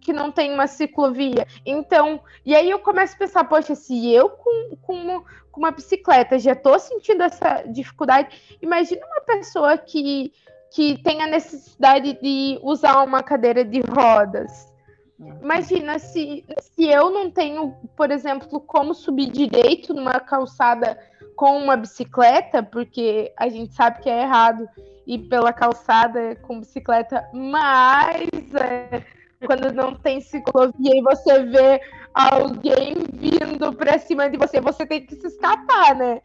[0.00, 1.46] que não tem uma ciclovia?
[1.66, 5.70] Então, e aí eu começo a pensar, poxa, se eu com, com, uma, com uma
[5.70, 10.32] bicicleta já estou sentindo essa dificuldade, imagina uma pessoa que,
[10.72, 14.72] que tem a necessidade de usar uma cadeira de rodas
[15.18, 20.98] Imagina se, se eu não tenho, por exemplo, como subir direito numa calçada
[21.36, 24.68] com uma bicicleta, porque a gente sabe que é errado
[25.06, 29.04] ir pela calçada com bicicleta, mas é,
[29.46, 31.80] quando não tem ciclovia e você vê
[32.14, 36.20] alguém vindo para cima de você, você tem que se escapar, né?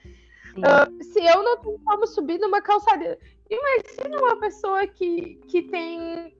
[0.58, 3.18] Uh, se eu não tenho como subir numa calçada,
[3.50, 6.34] imagina uma pessoa que, que tem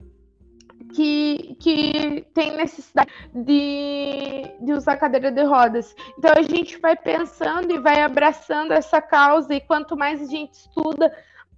[0.94, 5.94] que, que tem necessidade de, de usar cadeira de rodas.
[6.18, 10.54] Então a gente vai pensando e vai abraçando essa causa, e quanto mais a gente
[10.54, 11.12] estuda,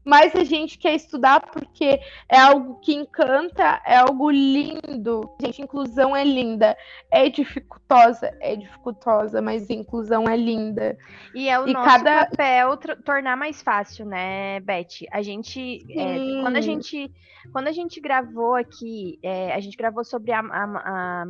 [0.05, 5.31] mais a gente quer estudar porque é algo que encanta, é algo lindo.
[5.41, 6.77] Gente, inclusão é linda.
[7.11, 10.99] É dificultosa, é dificultosa, mas inclusão é linda.
[11.35, 12.27] E é o e nosso cada...
[12.27, 15.07] papel tornar mais fácil, né, Beth?
[15.11, 17.13] A gente, é, quando a gente,
[17.53, 21.25] quando a gente gravou aqui, é, a gente gravou sobre a, a, a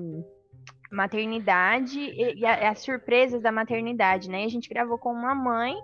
[0.93, 4.43] maternidade e, e a, as surpresas da maternidade, né?
[4.43, 5.75] E a gente gravou com uma mãe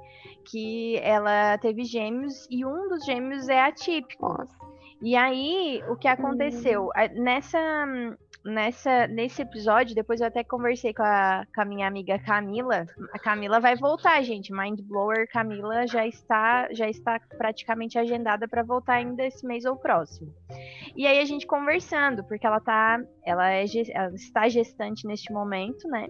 [0.44, 4.28] que ela teve gêmeos e um dos gêmeos é atípico.
[4.28, 4.56] Nossa.
[5.00, 6.86] E aí, o que aconteceu?
[6.86, 7.22] Hum.
[7.22, 7.58] Nessa
[8.48, 12.86] nessa, nesse episódio, depois eu até conversei com a, com a minha amiga Camila.
[13.12, 14.52] A Camila vai voltar, gente.
[14.52, 19.76] Mind Blower Camila já está, já está praticamente agendada para voltar ainda esse mês ou
[19.76, 20.32] próximo.
[20.96, 25.86] E aí a gente conversando, porque ela tá, ela, é, ela está gestante neste momento,
[25.88, 26.08] né?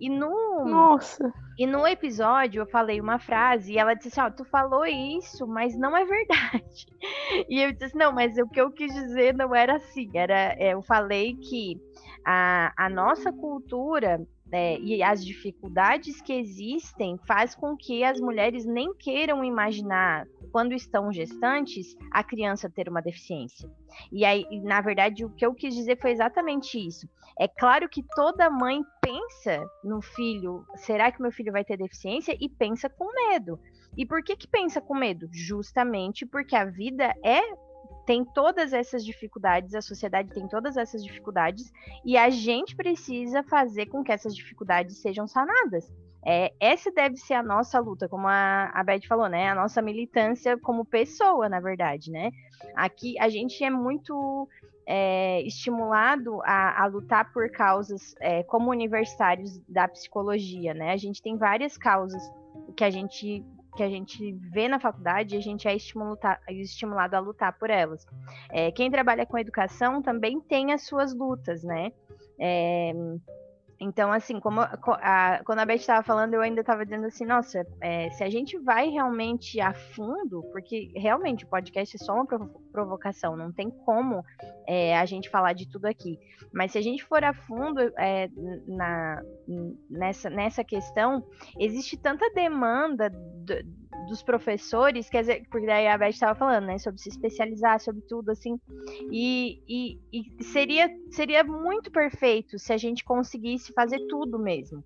[0.00, 1.32] E no, Nossa.
[1.58, 4.86] E no episódio eu falei uma frase e ela disse assim: Ó, oh, tu falou
[4.86, 6.86] isso, mas não é verdade.
[7.48, 10.10] E eu disse: assim, Não, mas o que eu quis dizer não era assim.
[10.14, 11.76] Era, é, eu falei que
[12.24, 18.64] a, a nossa cultura é, e as dificuldades que existem faz com que as mulheres
[18.64, 23.70] nem queiram imaginar quando estão gestantes a criança ter uma deficiência.
[24.10, 27.08] E aí, na verdade, o que eu quis dizer foi exatamente isso.
[27.40, 32.36] É claro que toda mãe pensa no filho, será que meu filho vai ter deficiência?
[32.40, 33.60] E pensa com medo.
[33.96, 35.28] E por que que pensa com medo?
[35.32, 37.40] Justamente porque a vida é
[38.04, 41.70] tem todas essas dificuldades, a sociedade tem todas essas dificuldades,
[42.02, 45.92] e a gente precisa fazer com que essas dificuldades sejam sanadas.
[46.24, 49.50] É, essa deve ser a nossa luta, como a, a Beth falou, né?
[49.50, 52.30] A nossa militância como pessoa, na verdade, né?
[52.74, 54.48] Aqui a gente é muito
[54.90, 60.92] é, estimulado a, a, lutar por causas é, como universitários da psicologia, né?
[60.92, 62.22] A gente tem várias causas
[62.74, 63.44] que a gente
[63.76, 68.04] que a gente vê na faculdade, a gente é estimulado a lutar por elas.
[68.50, 71.92] É, quem trabalha com educação também tem as suas lutas, né?
[73.80, 77.64] Então, assim, como a, quando a Beth estava falando, eu ainda estava dizendo assim, nossa,
[77.80, 82.26] é, se a gente vai realmente a fundo, porque realmente o podcast é só uma
[82.72, 84.24] provocação, não tem como
[84.66, 86.18] é, a gente falar de tudo aqui.
[86.52, 88.28] Mas se a gente for a fundo é,
[88.66, 89.22] na,
[89.88, 91.24] nessa, nessa questão,
[91.56, 93.54] existe tanta demanda do,
[94.08, 98.02] dos professores, quer dizer, porque daí a Beth estava falando, né, sobre se especializar, sobre
[98.02, 98.58] tudo, assim,
[99.10, 104.82] e, e, e, seria, seria muito perfeito se a gente conseguisse fazer tudo mesmo.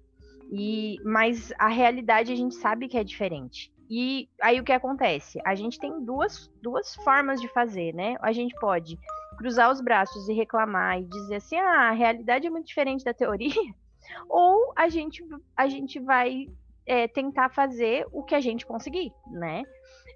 [0.50, 3.72] E, mas a realidade a gente sabe que é diferente.
[3.88, 5.38] E aí o que acontece?
[5.44, 8.16] A gente tem duas, duas formas de fazer, né?
[8.20, 8.98] A gente pode
[9.36, 13.14] cruzar os braços e reclamar e dizer assim, ah, a realidade é muito diferente da
[13.14, 13.50] teoria,
[14.28, 15.24] ou a gente,
[15.56, 16.46] a gente vai
[16.86, 19.62] é, tentar fazer o que a gente conseguir, né?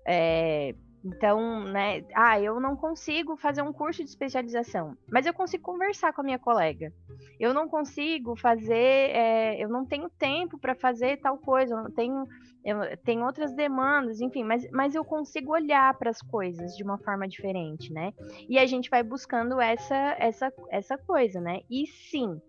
[0.06, 0.74] É,
[1.06, 2.04] então, né?
[2.14, 6.24] Ah, eu não consigo fazer um curso de especialização, mas eu consigo conversar com a
[6.24, 6.92] minha colega.
[7.38, 12.24] Eu não consigo fazer, é, eu não tenho tempo para fazer tal coisa, eu tenho,
[12.64, 16.98] eu tenho outras demandas, enfim, mas, mas eu consigo olhar para as coisas de uma
[16.98, 18.12] forma diferente, né?
[18.48, 21.60] E a gente vai buscando essa, essa, essa coisa, né?
[21.70, 22.40] E sim,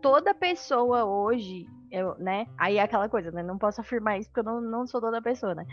[0.00, 2.46] toda pessoa hoje, eu, né?
[2.58, 3.42] Aí é aquela coisa, né?
[3.42, 5.64] Não posso afirmar isso porque eu não, não sou toda pessoa, né?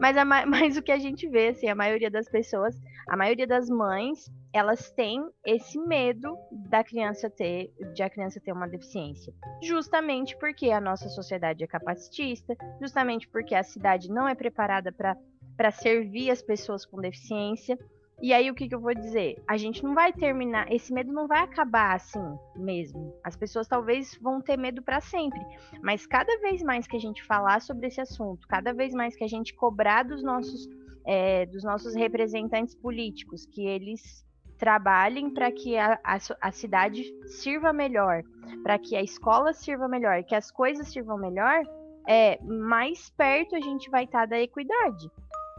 [0.00, 2.74] Mas, a, mas o que a gente vê, assim, a maioria das pessoas,
[3.08, 6.38] a maioria das mães, elas têm esse medo
[6.70, 9.34] da criança ter, de a criança ter uma deficiência.
[9.62, 15.70] Justamente porque a nossa sociedade é capacitista, justamente porque a cidade não é preparada para
[15.72, 17.76] servir as pessoas com deficiência.
[18.22, 19.42] E aí, o que, que eu vou dizer?
[19.46, 22.22] A gente não vai terminar, esse medo não vai acabar assim
[22.56, 23.14] mesmo.
[23.24, 25.40] As pessoas talvez vão ter medo para sempre.
[25.82, 29.24] Mas cada vez mais que a gente falar sobre esse assunto, cada vez mais que
[29.24, 30.68] a gente cobrar dos nossos,
[31.04, 34.24] é, dos nossos representantes políticos que eles
[34.56, 38.22] trabalhem para que a, a, a, cidade sirva melhor,
[38.62, 41.62] para que a escola sirva melhor, que as coisas sirvam melhor,
[42.06, 45.10] é, mais perto a gente vai estar tá da equidade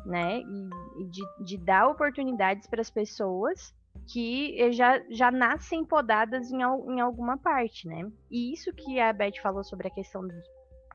[0.06, 0.40] né?
[0.40, 0.70] E,
[1.02, 3.74] e de, de, dar oportunidades para as pessoas
[4.12, 8.10] que já, já nascem podadas em, em alguma parte, né?
[8.30, 10.36] E isso que a Beth falou sobre a questão de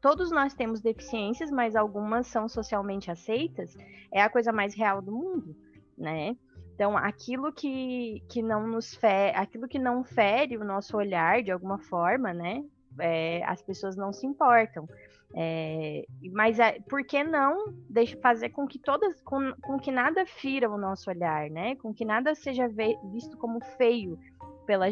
[0.00, 3.76] todos nós temos deficiências, mas algumas são socialmente aceitas,
[4.12, 5.54] é a coisa mais real do mundo,
[5.96, 6.36] né?
[6.74, 11.50] Então, aquilo que, que não nos fere, aquilo que não fere o nosso olhar de
[11.50, 12.64] alguma forma, né?
[12.98, 14.88] É, as pessoas não se importam.
[15.34, 20.26] É, mas é, por que não deixa fazer com que todas, com, com que nada
[20.26, 21.76] fira o nosso olhar, né?
[21.76, 24.18] Com que nada seja ve, visto como feio
[24.66, 24.86] pela,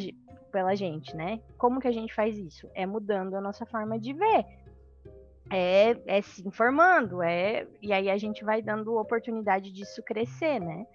[0.52, 1.40] pela gente, né?
[1.56, 2.68] Como que a gente faz isso?
[2.74, 4.46] É mudando a nossa forma de ver.
[5.50, 10.86] É, é se informando, é, e aí a gente vai dando oportunidade disso crescer, né?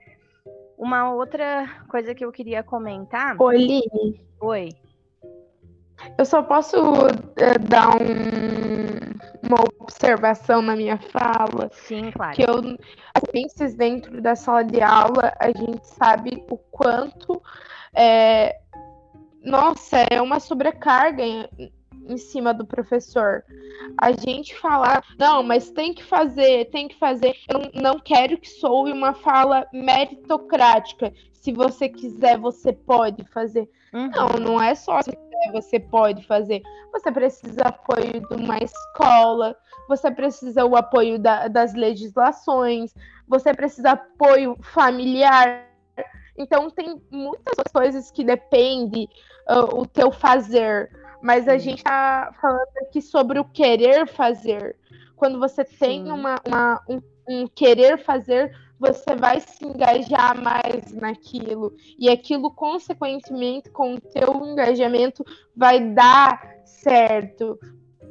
[0.78, 3.36] Uma outra coisa que eu queria comentar.
[3.40, 4.22] Oi, Lili.
[4.40, 4.70] Oi.
[6.18, 6.78] Eu só posso
[7.38, 11.70] é, dar um, uma observação na minha fala.
[11.72, 12.36] Sim, claro.
[12.36, 12.78] Que eu,
[13.14, 17.42] as ciências dentro da sala de aula, a gente sabe o quanto
[17.94, 18.58] é,
[19.44, 23.44] nossa, é uma sobrecarga em cima do professor.
[23.98, 27.36] A gente falar, não, mas tem que fazer, tem que fazer.
[27.48, 31.14] Eu não quero que soe uma fala meritocrática.
[31.34, 33.70] Se você quiser, você pode fazer.
[33.94, 34.10] Uhum.
[34.10, 36.62] Não, não é só se quiser, você pode fazer.
[36.92, 39.56] Você precisa apoio de uma escola,
[39.88, 42.94] você precisa o apoio da, das legislações,
[43.28, 45.68] você precisa apoio familiar.
[46.38, 49.08] Então tem muitas coisas que dependem
[49.50, 50.90] uh, o teu fazer
[51.24, 54.76] mas a gente está falando aqui sobre o querer fazer.
[55.16, 58.54] Quando você tem uma, uma um, um, querer fazer,
[58.84, 61.74] você vai se engajar mais naquilo.
[61.98, 65.24] E aquilo, consequentemente, com o teu engajamento,
[65.56, 67.58] vai dar certo.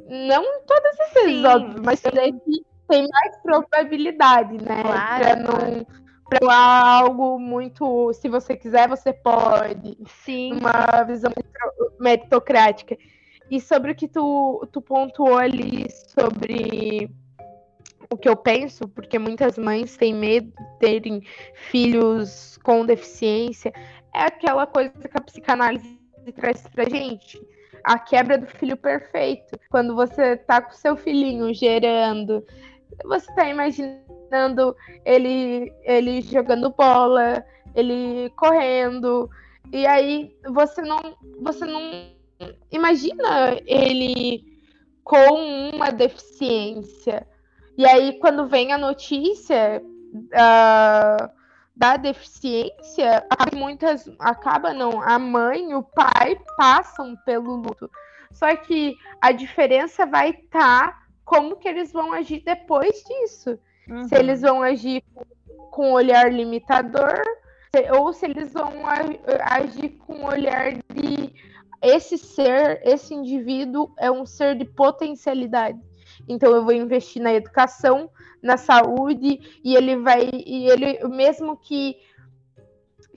[0.09, 4.81] Não todas as vezes, óbvio, mas tem mais probabilidade, né?
[4.83, 5.85] Claro, pra não
[6.25, 9.97] para algo muito, se você quiser, você pode.
[10.23, 10.53] Sim.
[10.53, 11.31] Uma visão
[11.99, 12.97] meritocrática.
[13.51, 17.11] E sobre o que tu, tu pontuou ali sobre
[18.13, 21.21] o que eu penso, porque muitas mães têm medo de terem
[21.69, 23.73] filhos com deficiência,
[24.13, 25.99] é aquela coisa que a psicanálise
[26.35, 27.41] traz pra gente.
[27.83, 29.59] A quebra do filho perfeito.
[29.69, 32.45] Quando você tá com seu filhinho gerando,
[33.03, 37.43] você tá imaginando ele, ele jogando bola,
[37.75, 39.29] ele correndo,
[39.71, 41.81] e aí você não, você não
[42.71, 44.45] imagina ele
[45.03, 47.27] com uma deficiência.
[47.77, 49.81] E aí, quando vem a notícia
[50.13, 51.29] uh,
[51.75, 57.89] da deficiência, muitas acaba não, a mãe e o pai passam pelo luto.
[58.31, 63.57] Só que a diferença vai estar tá como que eles vão agir depois disso.
[63.89, 64.07] Uhum.
[64.07, 65.03] Se eles vão agir
[65.71, 67.21] com um olhar limitador,
[67.97, 68.71] ou se eles vão
[69.49, 71.33] agir com um olhar de
[71.81, 75.79] esse ser, esse indivíduo é um ser de potencialidade.
[76.27, 78.09] Então eu vou investir na educação,
[78.41, 81.97] na saúde e ele vai e ele mesmo que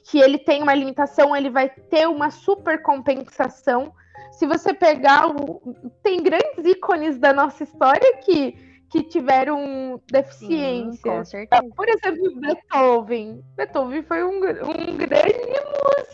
[0.09, 3.93] que ele tenha uma limitação, ele vai ter uma super compensação.
[4.31, 5.61] Se você pegar o,
[6.03, 10.95] tem grandes ícones da nossa história que que tiveram deficiência.
[10.95, 11.63] Sim, com certeza.
[11.75, 13.45] Por exemplo, Beethoven.
[13.57, 15.53] Beethoven foi um, um grande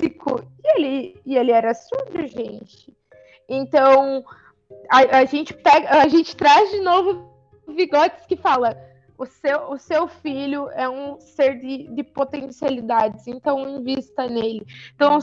[0.01, 0.43] músico.
[0.65, 2.97] E ele, e ele era surdo, gente.
[3.49, 4.25] Então,
[4.89, 7.31] a, a, gente pega, a gente traz de novo
[7.69, 8.77] Vigotes que fala
[9.23, 14.67] o seu, o seu filho é um ser de, de potencialidades, então invista nele.
[14.95, 15.21] Então,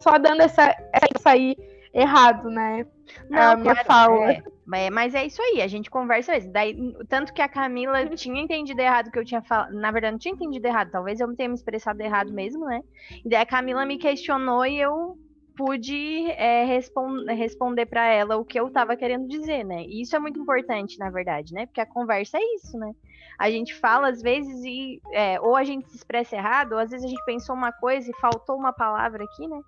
[0.00, 1.56] só dando essa, essa aí
[1.94, 2.84] errado, né?
[3.30, 4.32] Não, a minha claro, fala.
[4.32, 4.42] É.
[4.90, 6.52] Mas é isso aí, a gente conversa mesmo.
[6.52, 6.76] Daí,
[7.08, 9.72] tanto que a Camila tinha entendido errado o que eu tinha falado.
[9.72, 10.90] Na verdade, não tinha entendido errado.
[10.90, 12.82] Talvez eu tenha me expressado errado mesmo, né?
[13.24, 15.16] E daí a Camila me questionou e eu
[15.58, 19.82] pude é, respond responder para ela o que eu estava querendo dizer, né?
[19.82, 21.66] E isso é muito importante, na verdade, né?
[21.66, 22.92] Porque a conversa é isso, né?
[23.36, 26.90] A gente fala às vezes e é, ou a gente se expressa errado, ou às
[26.90, 29.60] vezes a gente pensou uma coisa e faltou uma palavra aqui, né?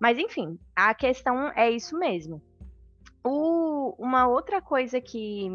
[0.00, 2.42] Mas enfim, a questão é isso mesmo.
[3.24, 5.48] O, uma outra coisa que,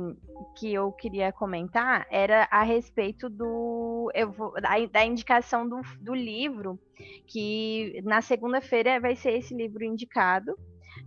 [0.58, 6.80] que eu queria comentar era a respeito do vou, da, da indicação do, do livro,
[7.28, 10.58] que na segunda-feira vai ser esse livro indicado.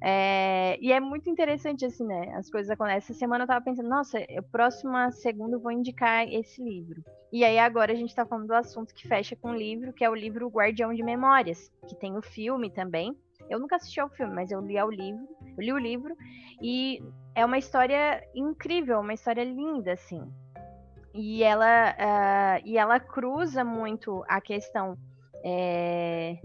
[0.02, 2.32] É, e é muito interessante, assim, né?
[2.34, 2.98] As coisas acontecem.
[2.98, 7.02] Essa semana eu tava pensando, nossa, eu, próxima segunda eu vou indicar esse livro.
[7.32, 10.04] E aí agora a gente tá falando do assunto que fecha com o livro, que
[10.04, 13.16] é o livro Guardião de Memórias, que tem o filme também.
[13.51, 15.28] Eu nunca assisti ao filme, mas eu li ao livro,
[15.59, 16.16] eu li o livro
[16.62, 17.03] e
[17.34, 20.22] é uma história incrível, uma história linda, assim.
[21.12, 24.96] E ela, uh, e ela cruza muito a questão.
[25.44, 26.38] É...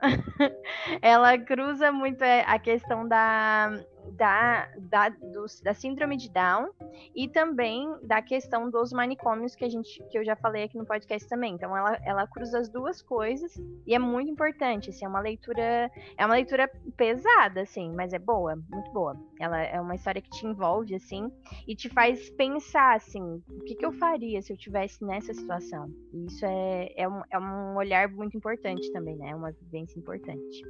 [1.02, 3.70] ela cruza muito é, a questão da,
[4.16, 6.70] da, da, do, da síndrome de Down
[7.14, 10.86] e também da questão dos manicômios que a gente que eu já falei aqui no
[10.86, 11.54] podcast também.
[11.54, 15.90] Então ela, ela cruza as duas coisas e é muito importante, assim, é uma leitura
[16.16, 19.16] é uma leitura pesada assim, mas é boa, muito boa.
[19.38, 21.30] Ela é uma história que te envolve assim
[21.66, 25.90] e te faz pensar assim, o que, que eu faria se eu tivesse nessa situação?
[26.12, 29.30] E isso é, é, um, é um olhar muito importante também, né?
[29.30, 30.62] É uma vivência importante.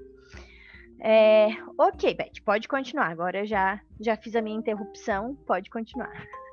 [1.00, 3.10] É, ok, Beth, pode continuar.
[3.10, 6.12] Agora eu já, já fiz a minha interrupção, pode continuar.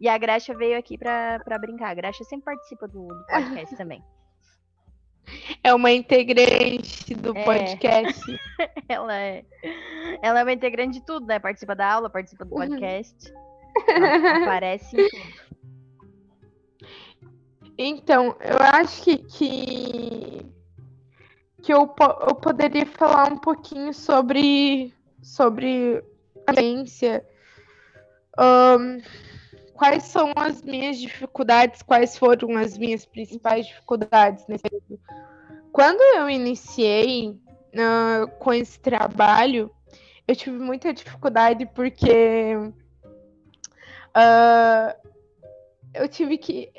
[0.00, 1.90] E a Graxa veio aqui para brincar.
[1.90, 4.02] A Graxa sempre participa do, do podcast também.
[5.62, 7.44] É uma integrante do é.
[7.44, 8.40] podcast.
[8.88, 9.44] ela, é,
[10.22, 11.38] ela é uma integrante de tudo, né?
[11.38, 13.30] Participa da aula, participa do podcast.
[13.86, 15.46] Ela aparece em tudo.
[17.78, 20.35] Então, eu acho que, que
[21.66, 21.92] que eu,
[22.28, 26.00] eu poderia falar um pouquinho sobre, sobre
[26.46, 27.26] a ciência.
[28.38, 29.02] Um,
[29.74, 35.00] quais são as minhas dificuldades, quais foram as minhas principais dificuldades nesse período.
[35.72, 39.68] Quando eu iniciei uh, com esse trabalho,
[40.28, 42.54] eu tive muita dificuldade porque
[44.14, 45.10] uh,
[45.94, 46.70] eu tive que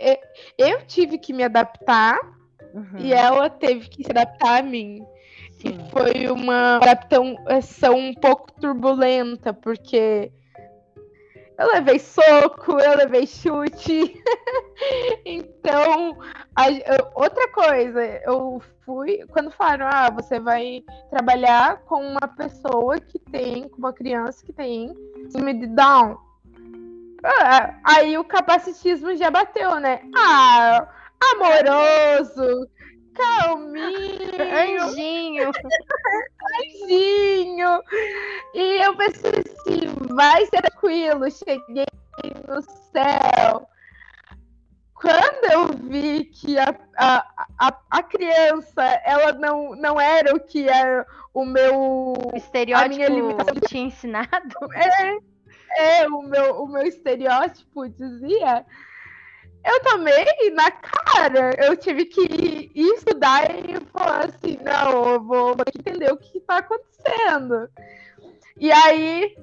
[0.58, 2.37] eu tive que me adaptar
[2.74, 3.00] uhum.
[3.00, 5.06] e ela teve que se adaptar a mim.
[5.54, 5.70] Sim.
[5.70, 10.32] E foi uma adaptação um pouco turbulenta, porque
[11.58, 14.22] eu levei soco, eu levei chute.
[15.26, 16.18] então,
[16.56, 16.66] a,
[17.16, 19.26] outra coisa, eu fui.
[19.30, 24.54] Quando falaram, ah, você vai trabalhar com uma pessoa que tem, com uma criança que
[24.54, 24.94] tem
[25.30, 26.18] síndrome de Down.
[27.24, 30.02] Ah, aí o capacitismo já bateu, né?
[30.16, 30.88] Ah,
[31.22, 32.70] amoroso,
[33.16, 34.88] calminho.
[34.88, 35.52] Anjinho.
[36.62, 37.84] Anjinho.
[38.54, 41.30] E eu pensei assim, vai ser tranquilo.
[41.32, 41.86] Cheguei
[42.48, 43.68] no céu.
[44.94, 50.68] Quando eu vi que a, a, a, a criança, ela não, não era o que
[50.68, 52.14] era o meu...
[52.34, 53.62] O estereótipo a minha limitação.
[53.68, 54.56] tinha ensinado?
[54.74, 58.66] É, é o, meu, o meu estereótipo dizia
[59.66, 61.56] eu tomei na cara.
[61.58, 66.58] Eu tive que estudar e falar assim, não, eu vou, vou entender o que está
[66.58, 67.70] acontecendo.
[68.60, 69.36] E aí,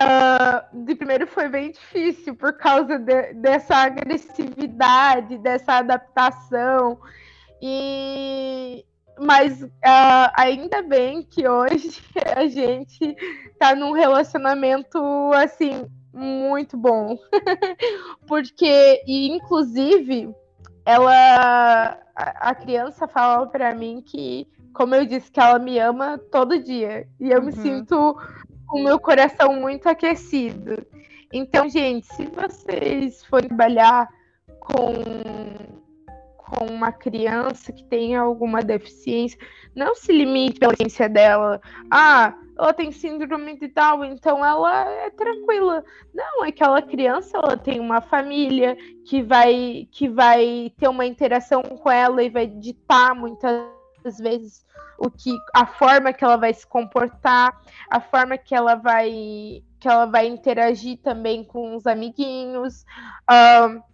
[0.00, 6.98] uh, de primeiro foi bem difícil por causa de, dessa agressividade, dessa adaptação.
[7.60, 8.84] E
[9.16, 12.02] mas uh, ainda bem que hoje
[12.34, 13.16] a gente
[13.52, 14.98] está num relacionamento
[15.34, 17.18] assim muito bom.
[18.26, 20.34] Porque, e inclusive,
[20.84, 21.98] ela.
[22.16, 26.62] A, a criança fala para mim que, como eu disse, que ela me ama todo
[26.62, 27.08] dia.
[27.18, 27.46] E eu uhum.
[27.46, 28.16] me sinto
[28.66, 30.86] com o meu coração muito aquecido.
[31.32, 34.08] Então, gente, se vocês forem trabalhar
[34.60, 34.94] com
[36.50, 39.38] com uma criança que tenha alguma deficiência,
[39.74, 41.60] não se limite pela ciência dela.
[41.90, 45.82] Ah, ela tem síndrome de Down, então ela é tranquila.
[46.12, 48.76] Não, aquela criança ela tem uma família
[49.06, 53.64] que vai que vai ter uma interação com ela e vai ditar muitas
[54.20, 54.64] vezes
[54.98, 57.58] o que a forma que ela vai se comportar,
[57.90, 62.84] a forma que ela vai que ela vai interagir também com os amiguinhos.
[63.30, 63.93] Uh,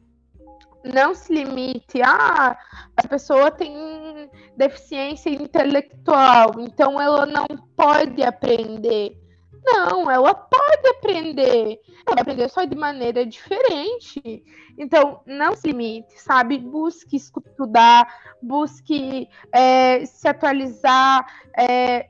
[0.85, 2.57] não se limite ah,
[2.97, 9.17] a pessoa tem deficiência intelectual, então ela não pode aprender.
[9.63, 11.81] Não, ela pode aprender.
[12.07, 14.43] Ela vai aprender só de maneira diferente.
[14.79, 16.59] Então, não se limite, sabe?
[16.59, 18.09] Busque estudar,
[18.43, 21.27] busque é, se atualizar.
[21.57, 22.07] É,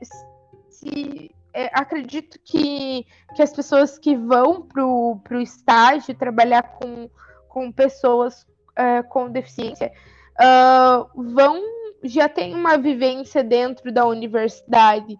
[0.69, 3.05] se, é, acredito que,
[3.35, 7.09] que as pessoas que vão para o estágio trabalhar com,
[7.49, 8.47] com pessoas
[8.77, 9.91] uh, com deficiência
[10.39, 11.61] uh, vão
[12.03, 15.15] já tem uma vivência dentro da universidade,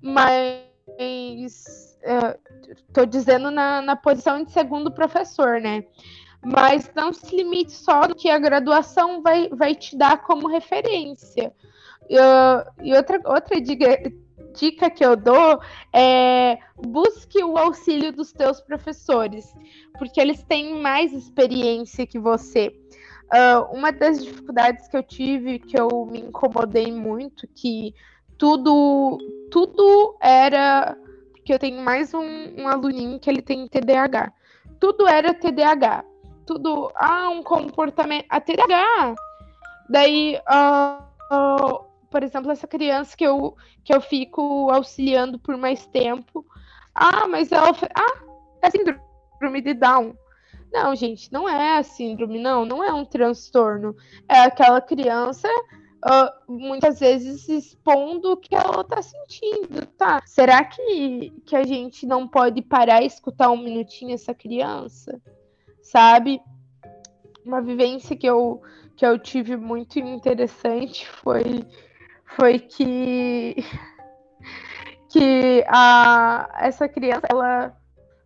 [0.00, 0.64] mas
[2.00, 5.84] estou uh, dizendo na, na posição de segundo professor, né?
[6.42, 11.52] Mas não se limite só do que a graduação vai, vai te dar como referência.
[12.04, 14.10] Uh, e outra, outra dica,
[14.58, 15.60] dica que eu dou
[15.92, 19.54] é busque o auxílio dos teus professores,
[19.98, 22.74] porque eles têm mais experiência que você.
[23.28, 27.94] Uh, uma das dificuldades que eu tive, que eu me incomodei muito, que
[28.38, 29.18] tudo,
[29.50, 30.96] tudo era.
[31.32, 34.32] Porque eu tenho mais um, um aluninho que ele tem TDAH.
[34.80, 36.04] Tudo era TDAH.
[36.46, 36.90] Tudo.
[36.94, 38.26] Ah, um comportamento.
[38.30, 39.14] A TDAH!
[39.90, 45.86] Daí, uh, uh, por exemplo, essa criança que eu, que eu fico auxiliando por mais
[45.86, 46.44] tempo.
[46.94, 47.70] Ah, mas ela.
[47.94, 48.22] Ah,
[48.62, 50.14] é síndrome de Down.
[50.72, 53.96] Não, gente, não é a síndrome, não, não é um transtorno.
[54.28, 55.48] É aquela criança
[56.04, 60.22] uh, muitas vezes expondo o que ela está sentindo, tá?
[60.26, 65.20] Será que, que a gente não pode parar e escutar um minutinho essa criança?
[65.82, 66.40] Sabe?
[67.44, 68.60] Uma vivência que eu,
[68.94, 71.66] que eu tive muito interessante foi
[72.36, 73.56] foi que
[75.10, 77.74] que a, essa criança ela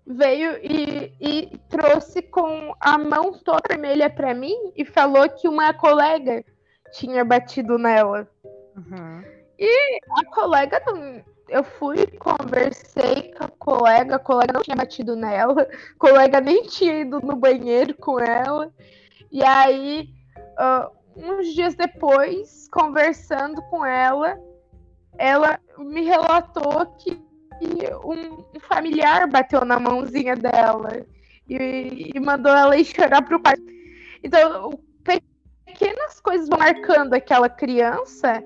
[0.07, 5.73] veio e, e trouxe com a mão toda vermelha para mim e falou que uma
[5.73, 6.45] colega
[6.93, 8.29] tinha batido nela.
[8.77, 9.23] Uhum.
[9.59, 11.33] E a colega não.
[11.49, 16.63] Eu fui, conversei com a colega, a colega não tinha batido nela, a colega nem
[16.63, 18.73] tinha ido no banheiro com ela.
[19.31, 20.09] E aí,
[20.59, 24.39] uh, uns dias depois, conversando com ela,
[25.19, 27.21] ela me relatou que
[28.05, 31.05] um, familiar bateu na mãozinha dela
[31.49, 33.55] e, e mandou ela ir chorar pro pai.
[34.23, 34.79] Então,
[35.65, 38.43] pequenas coisas vão marcando aquela criança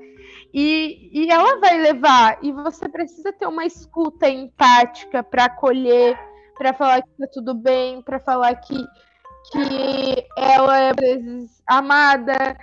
[0.53, 2.39] e, e ela vai levar.
[2.43, 6.19] E você precisa ter uma escuta empática para acolher,
[6.57, 8.77] para falar que tá tudo bem, para falar que,
[9.51, 12.57] que ela é às vezes amada,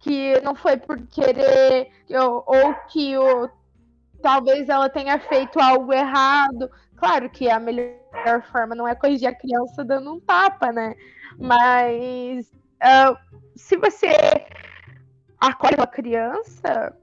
[0.00, 3.48] que não foi por querer, ou, ou que o,
[4.22, 6.70] talvez ela tenha feito algo errado.
[6.96, 10.94] Claro que a melhor forma não é corrigir a criança dando um tapa, né?
[11.38, 13.16] Mas uh,
[13.56, 14.14] se você
[15.40, 16.96] acolhe a criança,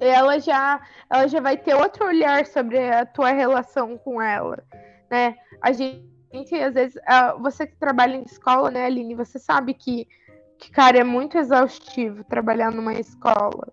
[0.00, 4.62] ela já, ela já vai ter outro olhar sobre a tua relação com ela,
[5.10, 5.36] né?
[5.60, 6.13] A gente,
[6.62, 10.08] às vezes, uh, você que trabalha em escola, né, Aline, você sabe que,
[10.58, 13.72] que, cara, é muito exaustivo trabalhar numa escola.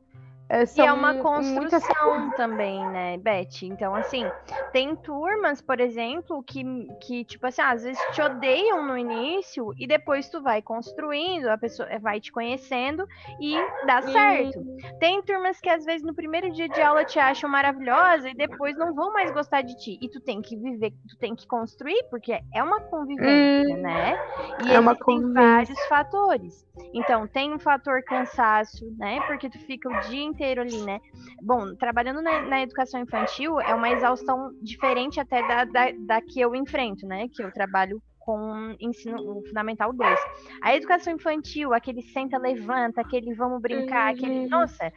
[0.52, 2.36] É, e é uma construção muitas...
[2.36, 3.64] também, né, Beth?
[3.64, 4.30] Então, assim,
[4.74, 6.62] tem turmas, por exemplo, que,
[7.00, 11.58] que, tipo assim, às vezes te odeiam no início e depois tu vai construindo, a
[11.58, 13.08] pessoa vai te conhecendo
[13.40, 14.62] e dá certo.
[15.00, 18.78] Tem turmas que às vezes no primeiro dia de aula te acham maravilhosa e depois
[18.78, 19.98] não vão mais gostar de ti.
[20.02, 24.20] E tu tem que viver, tu tem que construir, porque é uma convivência, hum, né?
[24.66, 26.70] E é uma tem vários fatores.
[26.94, 29.22] Então, tem um fator cansaço, né?
[29.28, 31.00] Porque tu fica o dia inteiro inteiro ali, né?
[31.42, 36.42] Bom, trabalhando na, na educação infantil é uma exaustão diferente até da, da, da que
[36.42, 37.28] eu enfrento, né?
[37.32, 40.20] Que eu trabalho com ensino fundamental 2.
[40.62, 44.42] A educação infantil, aquele senta, levanta, aquele vamos brincar, aquele.
[44.42, 44.50] Uhum.
[44.50, 44.92] Nossa,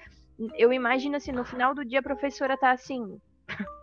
[0.56, 3.18] eu imagino assim, no final do dia a professora tá assim,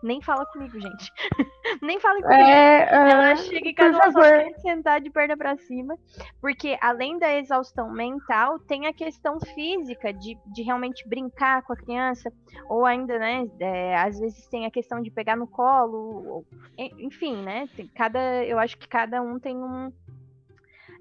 [0.02, 1.12] nem fala comigo, gente.
[1.80, 2.40] Nem fala comigo.
[2.40, 5.96] É, Ela chega e cada um quer sentar de perna para cima.
[6.40, 11.76] Porque além da exaustão mental, tem a questão física de, de realmente brincar com a
[11.76, 12.32] criança.
[12.68, 13.48] Ou ainda, né?
[13.58, 16.26] É, às vezes tem a questão de pegar no colo.
[16.26, 16.46] Ou,
[16.76, 17.68] enfim, né?
[17.94, 19.92] Cada, eu acho que cada um tem um.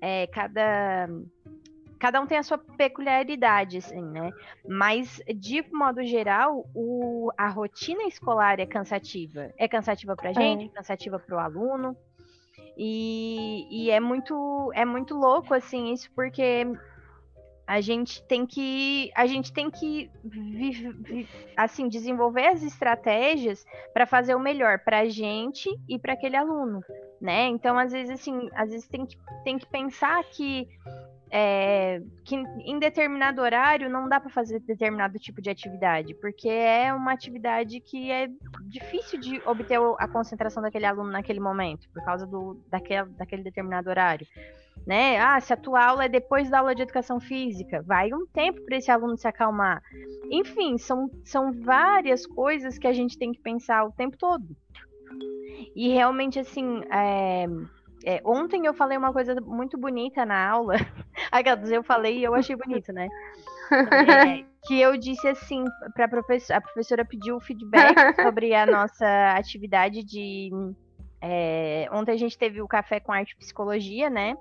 [0.02, 1.10] É, cada
[2.02, 4.32] cada um tem a sua peculiaridade, assim, né?
[4.68, 9.54] Mas, de modo geral, o, a rotina escolar é cansativa.
[9.56, 11.96] É cansativa para a gente, é, é cansativa para o aluno.
[12.76, 16.66] E, e, é muito é muito louco assim isso porque
[17.68, 20.10] a gente tem que a gente tem que
[21.56, 26.82] assim desenvolver as estratégias para fazer o melhor para a gente e para aquele aluno
[27.20, 30.68] né então às vezes assim às vezes tem que, tem que pensar que
[31.34, 36.94] é, que em determinado horário não dá para fazer determinado tipo de atividade, porque é
[36.94, 38.28] uma atividade que é
[38.68, 43.90] difícil de obter a concentração daquele aluno naquele momento, por causa do, daquele, daquele determinado
[43.90, 44.28] horário.
[44.86, 45.20] Né?
[45.20, 48.62] Ah, se a tua aula é depois da aula de educação física, vai um tempo
[48.66, 49.82] para esse aluno se acalmar.
[50.30, 54.46] Enfim, são, são várias coisas que a gente tem que pensar o tempo todo.
[55.76, 57.46] E realmente, assim, é,
[58.06, 60.76] é, ontem eu falei uma coisa muito bonita na aula.
[61.72, 63.08] Eu falei e eu achei bonito, né?
[63.72, 70.04] É, que eu disse assim para professora, a professora pediu feedback sobre a nossa atividade
[70.04, 70.50] de.
[71.22, 74.36] É, ontem a gente teve o café com arte e psicologia, né?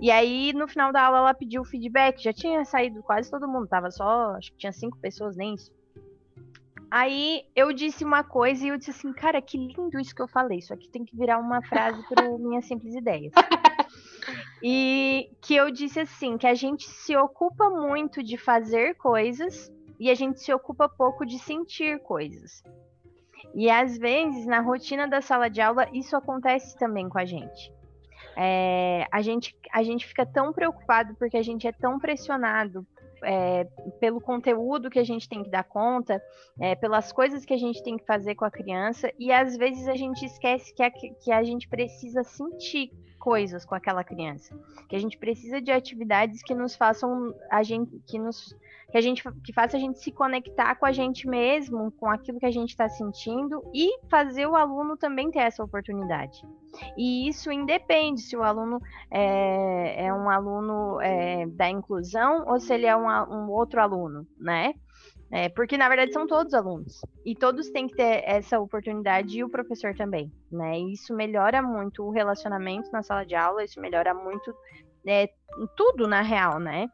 [0.00, 2.22] E aí, no final da aula, ela pediu feedback.
[2.22, 5.70] Já tinha saído quase todo mundo, tava só, acho que tinha cinco pessoas, nem isso.
[6.96, 10.28] Aí eu disse uma coisa e eu disse assim, cara, que lindo isso que eu
[10.28, 10.58] falei.
[10.58, 13.32] Isso aqui tem que virar uma frase para minhas simples ideias.
[14.62, 20.08] e que eu disse assim, que a gente se ocupa muito de fazer coisas e
[20.08, 22.62] a gente se ocupa pouco de sentir coisas.
[23.56, 27.72] E às vezes, na rotina da sala de aula, isso acontece também com a gente.
[28.36, 32.86] É, a, gente a gente fica tão preocupado porque a gente é tão pressionado
[33.24, 33.64] é,
[34.00, 36.22] pelo conteúdo que a gente tem que dar conta,
[36.60, 39.88] é, pelas coisas que a gente tem que fazer com a criança, e às vezes
[39.88, 42.90] a gente esquece que a, que a gente precisa sentir
[43.24, 44.54] coisas com aquela criança,
[44.86, 48.54] que a gente precisa de atividades que nos façam a gente que nos
[48.90, 52.38] que a gente que faça a gente se conectar com a gente mesmo, com aquilo
[52.38, 56.46] que a gente está sentindo e fazer o aluno também ter essa oportunidade.
[56.98, 58.78] E isso independe se o aluno
[59.10, 64.26] é, é um aluno é, da inclusão ou se ele é um, um outro aluno,
[64.38, 64.74] né?
[65.36, 69.42] É, porque na verdade são todos alunos e todos têm que ter essa oportunidade e
[69.42, 70.78] o professor também, né?
[70.78, 74.54] E isso melhora muito o relacionamento na sala de aula, isso melhora muito
[75.04, 75.28] é,
[75.76, 76.88] tudo na real, né?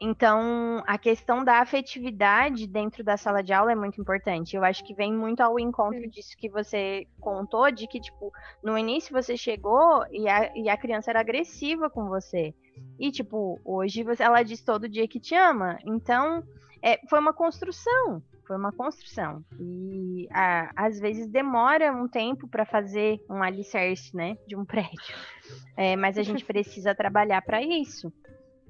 [0.00, 4.54] Então, a questão da afetividade dentro da sala de aula é muito importante.
[4.54, 8.32] Eu acho que vem muito ao encontro disso que você contou, de que, tipo,
[8.62, 12.54] no início você chegou e a, e a criança era agressiva com você.
[12.98, 15.78] E, tipo, hoje você, ela diz todo dia que te ama.
[15.84, 16.42] Então,
[16.82, 18.22] é, foi uma construção.
[18.46, 19.44] Foi uma construção.
[19.60, 24.36] E a, às vezes demora um tempo para fazer um alicerce, né?
[24.46, 25.14] De um prédio.
[25.76, 28.12] É, mas a gente precisa trabalhar para isso.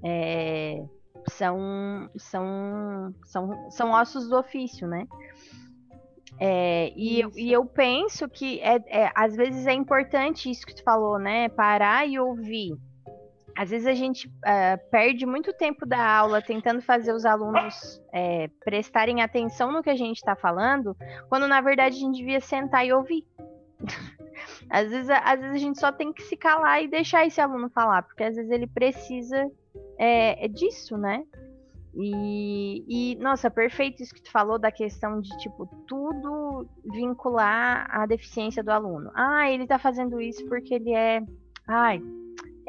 [0.02, 0.84] É,
[1.28, 5.06] são, são, são, são ossos do ofício, né?
[6.38, 10.74] É, e, eu, e eu penso que é, é, às vezes é importante isso que
[10.74, 11.48] tu falou, né?
[11.48, 12.76] Parar e ouvir.
[13.60, 18.48] Às vezes a gente uh, perde muito tempo da aula tentando fazer os alunos é,
[18.64, 20.96] prestarem atenção no que a gente está falando,
[21.28, 23.22] quando na verdade a gente devia sentar e ouvir.
[24.70, 27.68] às, vezes, às vezes a gente só tem que se calar e deixar esse aluno
[27.68, 29.46] falar, porque às vezes ele precisa
[29.98, 31.22] é, é disso, né?
[31.94, 38.06] E, e, nossa, perfeito isso que tu falou da questão de, tipo, tudo vincular a
[38.06, 39.10] deficiência do aluno.
[39.14, 41.22] Ah, ele tá fazendo isso porque ele é.
[41.68, 42.02] Ai,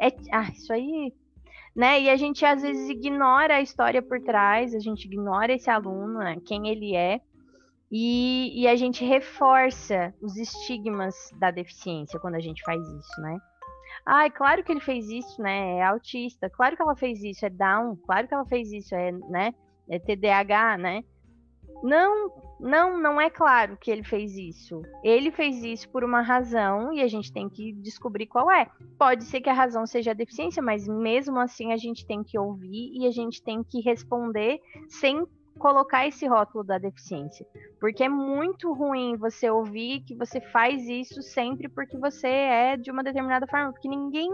[0.08, 0.16] é.
[0.32, 1.12] Ah, isso aí.
[1.74, 2.02] Né?
[2.02, 6.18] E a gente às vezes ignora a história por trás, a gente ignora esse aluno,
[6.18, 6.36] né?
[6.44, 7.20] quem ele é,
[7.90, 13.38] e, e a gente reforça os estigmas da deficiência quando a gente faz isso, né?
[14.04, 15.76] Ai, claro que ele fez isso, né?
[15.76, 16.50] É autista.
[16.50, 17.96] Claro que ela fez isso, é Down.
[18.06, 19.54] Claro que ela fez isso, é, né?
[19.88, 21.04] É TDAH, né?
[21.82, 24.82] Não, não, não é claro que ele fez isso.
[25.02, 28.70] Ele fez isso por uma razão e a gente tem que descobrir qual é.
[28.98, 32.38] Pode ser que a razão seja a deficiência, mas mesmo assim a gente tem que
[32.38, 35.26] ouvir e a gente tem que responder sem
[35.58, 37.46] colocar esse rótulo da deficiência.
[37.80, 42.90] Porque é muito ruim você ouvir que você faz isso sempre porque você é de
[42.90, 44.30] uma determinada forma, porque ninguém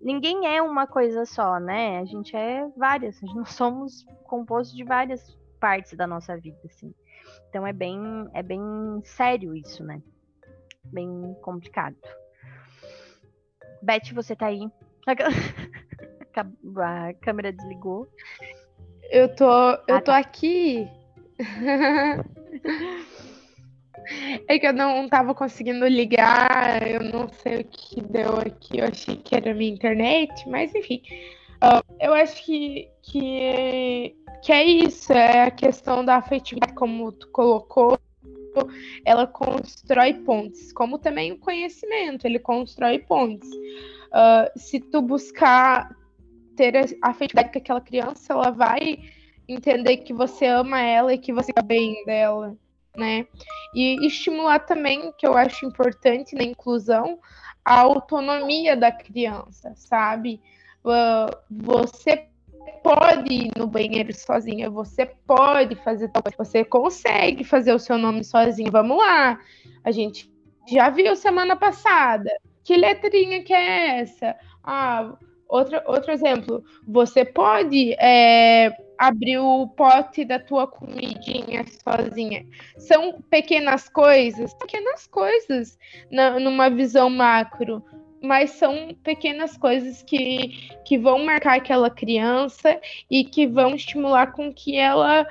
[0.00, 1.98] ninguém é uma coisa só, né?
[1.98, 6.92] A gente é várias, nós somos compostos de várias partes da nossa vida, assim.
[7.48, 7.98] Então é bem
[8.34, 8.60] é bem
[9.02, 10.02] sério isso, né?
[10.92, 11.96] Bem complicado.
[13.80, 14.68] Beth, você tá aí?
[16.36, 18.06] A câmera desligou.
[19.10, 20.18] Eu tô, eu ah, tô tá.
[20.18, 20.86] aqui.
[24.46, 28.86] é que eu não tava conseguindo ligar, eu não sei o que deu aqui, eu
[28.86, 31.00] achei que era minha internet, mas enfim.
[32.00, 37.98] Eu acho que, que, que é isso, é a questão da afetividade, como tu colocou,
[39.04, 43.48] ela constrói pontes, como também o conhecimento, ele constrói pontes.
[43.48, 45.90] Uh, se tu buscar
[46.56, 48.98] ter a afetividade com aquela criança, ela vai
[49.48, 52.56] entender que você ama ela e que você quer bem dela,
[52.96, 53.26] né?
[53.74, 57.18] E estimular também, que eu acho importante na inclusão,
[57.64, 60.40] a autonomia da criança, sabe?
[61.50, 62.28] Você
[62.82, 67.96] pode ir no banheiro sozinha, você pode fazer tal coisa, você consegue fazer o seu
[67.96, 68.70] nome sozinho.
[68.70, 69.38] Vamos lá.
[69.82, 70.30] A gente
[70.68, 72.30] já viu semana passada.
[72.62, 74.36] Que letrinha que é essa?
[74.62, 75.16] Ah,
[75.48, 82.44] Outro, outro exemplo, você pode é, abrir o pote da tua comidinha sozinha.
[82.78, 85.78] São pequenas coisas, pequenas coisas
[86.10, 87.84] na, numa visão macro,
[88.24, 94.52] mas são pequenas coisas que, que vão marcar aquela criança e que vão estimular com
[94.52, 95.26] que ela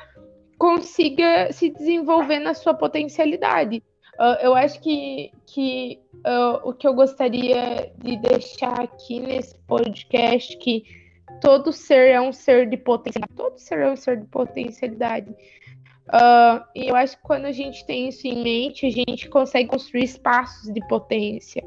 [0.57, 3.83] consiga se desenvolver na sua potencialidade.
[4.19, 10.55] Uh, eu acho que, que uh, o que eu gostaria de deixar aqui nesse podcast
[10.57, 10.83] que
[11.41, 13.35] todo ser é um ser de potencialidade.
[13.35, 15.31] Todo ser é um ser de potencialidade.
[16.09, 19.69] Uh, e eu acho que quando a gente tem isso em mente, a gente consegue
[19.69, 21.65] construir espaços de potência.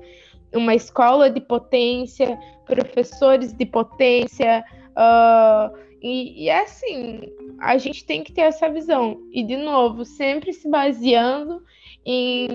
[0.54, 4.64] Uma escola de potência, professores de potência.
[4.92, 7.20] Uh, e, e é assim,
[7.58, 9.20] a gente tem que ter essa visão.
[9.32, 11.62] E, de novo, sempre se baseando
[12.04, 12.48] em,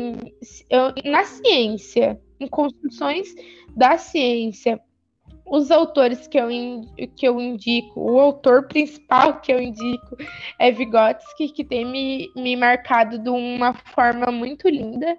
[1.03, 3.27] na ciência, em construções
[3.75, 4.79] da ciência.
[5.45, 6.47] Os autores que eu,
[7.15, 10.15] que eu indico, o autor principal que eu indico
[10.57, 15.17] é Vygotsky, que tem me, me marcado de uma forma muito linda.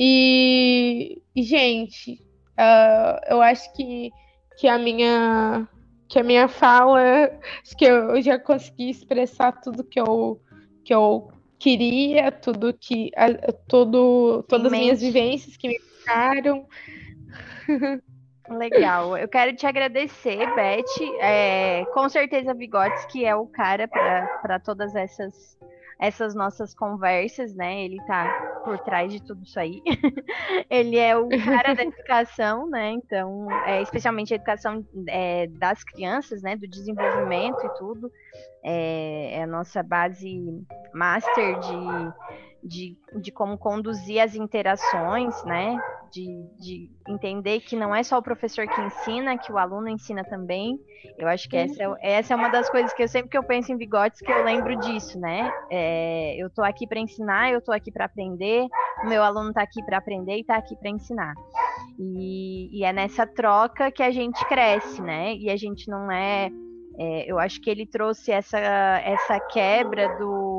[0.00, 2.22] E, gente,
[2.56, 4.12] uh, eu acho que,
[4.56, 5.68] que a minha
[6.08, 7.00] que a minha fala,
[7.62, 10.40] acho que eu já consegui expressar tudo que eu,
[10.84, 13.10] que eu queria, tudo que.
[13.16, 16.64] A, todo, todas as minhas vivências que me ficaram.
[18.48, 19.18] Legal.
[19.18, 20.84] Eu quero te agradecer, Beth.
[21.20, 25.58] É, com certeza, Bigotes, que é o cara para todas essas
[25.98, 27.84] essas nossas conversas, né?
[27.84, 29.82] Ele tá por trás de tudo isso aí.
[30.68, 32.90] ele é o cara da educação, né?
[32.90, 36.54] Então, é, especialmente a educação é, das crianças, né?
[36.54, 38.12] Do desenvolvimento e tudo.
[38.62, 40.38] É, é a nossa base
[40.92, 42.12] master de,
[42.62, 45.80] de, de como conduzir as interações, né?
[46.10, 46.26] De,
[46.58, 50.78] de, entender que não é só o professor que ensina, que o aluno ensina também.
[51.16, 53.42] Eu acho que essa é, essa é uma das coisas que eu sempre que eu
[53.42, 55.52] penso em bigotes que eu lembro disso, né?
[55.70, 58.66] É, eu estou aqui para ensinar, eu estou aqui para aprender,
[59.04, 61.34] o meu aluno está aqui para aprender e está aqui para ensinar.
[61.98, 65.34] E, e, é nessa troca que a gente cresce, né?
[65.34, 66.50] E a gente não é,
[66.96, 70.57] é eu acho que ele trouxe essa, essa quebra do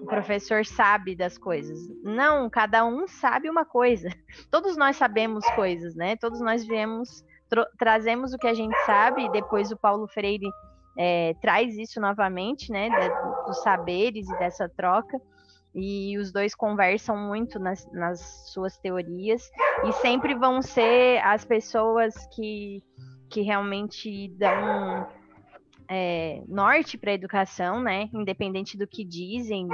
[0.00, 1.78] o professor sabe das coisas.
[2.02, 4.08] Não, cada um sabe uma coisa.
[4.50, 6.16] Todos nós sabemos coisas, né?
[6.16, 7.24] Todos nós viemos,
[7.78, 10.48] trazemos o que a gente sabe, e depois o Paulo Freire
[10.98, 12.88] é, traz isso novamente, né?
[13.46, 15.20] dos saberes e dessa troca.
[15.74, 19.48] E os dois conversam muito nas, nas suas teorias,
[19.84, 22.82] e sempre vão ser as pessoas que,
[23.28, 25.06] que realmente dão
[25.90, 28.08] é, norte para a educação, né?
[28.14, 29.66] Independente do que dizem,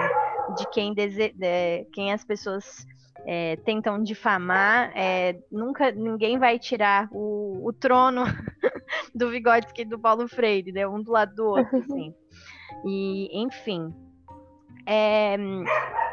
[0.56, 1.34] de quem, dese...
[1.36, 1.84] de...
[1.92, 2.86] quem as pessoas
[3.26, 8.24] é, tentam difamar, é, nunca ninguém vai tirar o, o trono
[9.14, 10.88] do Vygotsky e do Paulo Freire, né?
[10.88, 12.14] Um do lado do outro, assim.
[12.86, 13.94] E, enfim.
[14.86, 15.36] É,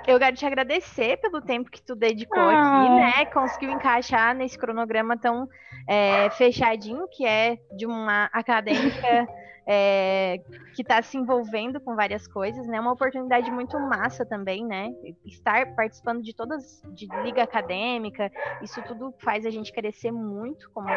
[0.05, 2.81] eu quero te agradecer pelo tempo que tu dedicou ah.
[2.81, 3.25] aqui, né?
[3.27, 5.47] Conseguiu encaixar nesse cronograma tão
[5.87, 9.27] é, fechadinho, que é de uma acadêmica
[9.65, 10.41] é,
[10.75, 12.79] que está se envolvendo com várias coisas, né?
[12.79, 14.93] Uma oportunidade muito massa também, né?
[15.25, 18.31] Estar participando de todas, de liga acadêmica,
[18.61, 20.89] isso tudo faz a gente crescer muito como,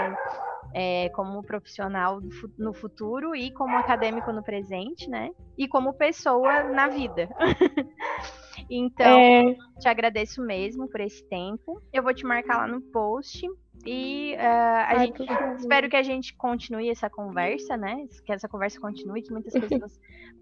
[0.75, 2.21] é, como profissional
[2.59, 5.31] no futuro e como acadêmico no presente, né?
[5.57, 7.29] E como pessoa na vida.
[8.69, 9.57] então, é...
[9.79, 11.81] te agradeço mesmo por esse tempo.
[11.93, 13.47] Eu vou te marcar lá no post
[13.87, 15.23] e uh, a Ai, gente
[15.59, 18.07] espero que a gente continue essa conversa, né?
[18.25, 19.99] Que essa conversa continue, que muitas pessoas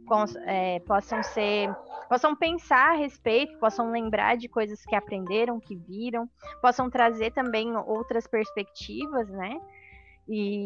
[0.46, 1.70] é, possam ser,
[2.08, 6.28] possam pensar a respeito, possam lembrar de coisas que aprenderam, que viram,
[6.62, 9.60] possam trazer também outras perspectivas, né?
[10.28, 10.64] E,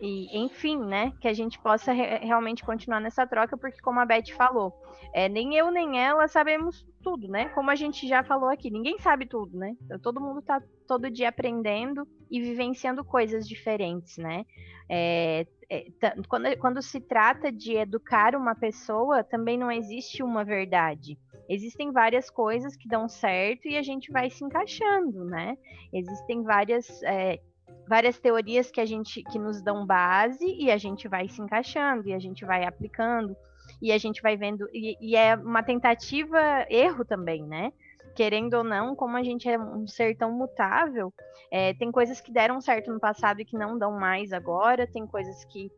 [0.00, 4.04] e, enfim, né, que a gente possa re realmente continuar nessa troca, porque como a
[4.04, 4.72] Beth falou,
[5.12, 7.48] é, nem eu nem ela sabemos tudo, né?
[7.50, 9.76] Como a gente já falou aqui, ninguém sabe tudo, né?
[9.82, 14.44] Então, todo mundo está todo dia aprendendo e vivenciando coisas diferentes, né?
[14.88, 15.86] É, é,
[16.28, 21.16] quando, quando se trata de educar uma pessoa, também não existe uma verdade.
[21.48, 25.56] Existem várias coisas que dão certo e a gente vai se encaixando, né?
[25.92, 27.40] Existem várias é,
[27.90, 32.08] várias teorias que a gente que nos dão base e a gente vai se encaixando
[32.08, 33.36] e a gente vai aplicando
[33.82, 36.38] e a gente vai vendo e, e é uma tentativa
[36.70, 37.72] erro também, né?
[38.14, 41.12] Querendo ou não, como a gente é um ser tão mutável,
[41.50, 45.04] é, tem coisas que deram certo no passado e que não dão mais agora, tem
[45.04, 45.68] coisas que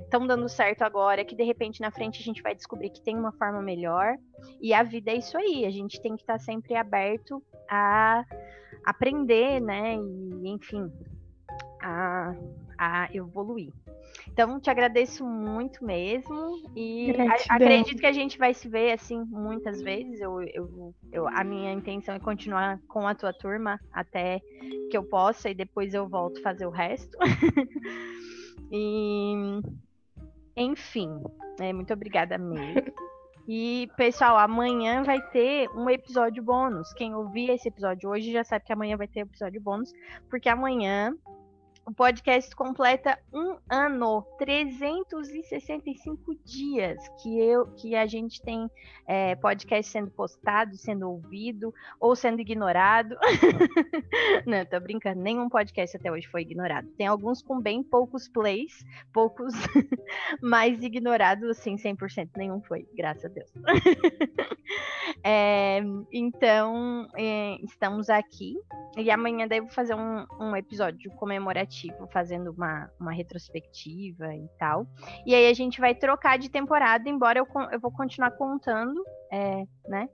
[0.00, 3.02] estão é, dando certo agora, que de repente na frente a gente vai descobrir que
[3.02, 4.16] tem uma forma melhor.
[4.58, 8.24] E a vida é isso aí, a gente tem que estar tá sempre aberto a
[8.86, 9.96] aprender, né?
[9.96, 10.90] E, enfim,
[11.82, 12.34] a,
[12.78, 13.72] a evoluir.
[14.28, 16.62] Então, te agradeço muito mesmo.
[16.74, 20.20] E a, acredito que a gente vai se ver assim muitas vezes.
[20.20, 24.40] Eu, eu, eu, a minha intenção é continuar com a tua turma até
[24.90, 27.16] que eu possa, e depois eu volto fazer o resto.
[28.70, 29.60] e
[30.56, 31.22] enfim,
[31.60, 32.92] é, muito obrigada mesmo.
[33.48, 36.92] E, pessoal, amanhã vai ter um episódio bônus.
[36.92, 39.92] Quem ouvir esse episódio hoje já sabe que amanhã vai ter episódio bônus,
[40.30, 41.12] porque amanhã
[41.84, 48.70] o podcast completa um ano, 365 dias que eu que a gente tem
[49.06, 53.16] é, podcast sendo postado, sendo ouvido ou sendo ignorado.
[54.46, 56.88] Não, tô brincando, nenhum podcast até hoje foi ignorado.
[56.96, 59.52] Tem alguns com bem poucos plays, poucos
[60.40, 63.50] mais ignorados, assim, 100% nenhum foi, graças a Deus.
[65.24, 65.80] é,
[66.12, 68.56] então, é, estamos aqui
[68.96, 74.86] e amanhã devo fazer um, um episódio comemorativo comemorativo, fazendo uma, uma retrospectiva e tal.
[75.24, 79.64] E aí a gente vai trocar de temporada, embora eu, eu vou continuar contando, é,
[79.88, 80.08] né?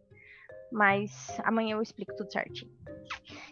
[0.71, 2.71] Mas amanhã eu explico tudo certinho.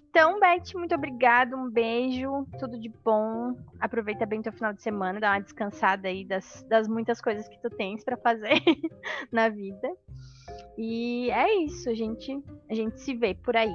[0.08, 3.54] Então, Beth, muito obrigada, um beijo, tudo de bom.
[3.80, 7.60] Aproveita bem teu final de semana, dá uma descansada aí das, das muitas coisas que
[7.60, 8.60] tu tens para fazer
[9.32, 9.90] na vida.
[10.78, 13.74] E é isso, a gente, a gente se vê por aí.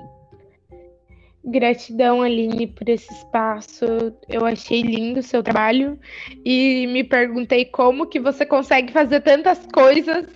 [1.43, 3.85] Gratidão, Aline, por esse espaço.
[4.29, 5.99] Eu achei lindo o seu trabalho
[6.45, 10.27] e me perguntei como que você consegue fazer tantas coisas.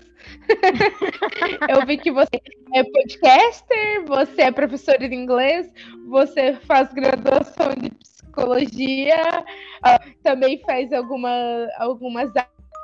[1.70, 2.42] Eu vi que você
[2.74, 5.72] é podcaster, você é professora de inglês,
[6.08, 9.46] você faz graduação de psicologia,
[9.84, 11.30] ah, também faz alguma,
[11.78, 12.32] algumas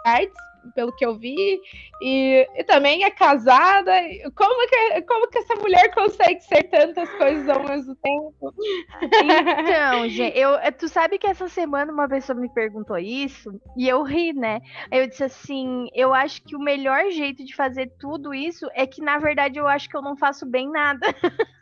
[0.05, 1.59] artes pelo que eu vi,
[2.01, 3.91] e, e também é casada.
[4.36, 8.53] Como que, como que essa mulher consegue ser tantas coisas ao mesmo tempo?
[9.01, 14.03] Então, gente, eu, tu sabe que essa semana uma pessoa me perguntou isso e eu
[14.03, 14.59] ri, né?
[14.91, 19.01] Eu disse assim: eu acho que o melhor jeito de fazer tudo isso é que,
[19.01, 21.07] na verdade, eu acho que eu não faço bem nada.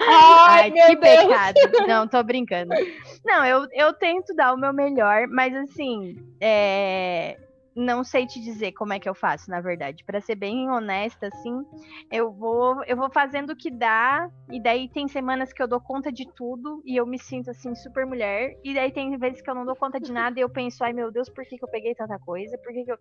[0.00, 0.98] Ai, Ai que Deus.
[1.00, 1.86] pecado.
[1.86, 2.70] Não, tô brincando.
[3.24, 7.36] Não, eu, eu tento dar o meu melhor, mas assim, é
[7.74, 10.04] não sei te dizer como é que eu faço, na verdade.
[10.04, 11.64] Para ser bem honesta, assim,
[12.10, 15.80] eu vou, eu vou fazendo o que dá, e daí tem semanas que eu dou
[15.80, 19.50] conta de tudo e eu me sinto assim super mulher, e daí tem vezes que
[19.50, 21.64] eu não dou conta de nada e eu penso, ai meu Deus, por que, que
[21.64, 22.56] eu peguei tanta coisa?
[22.58, 22.98] Por que, que eu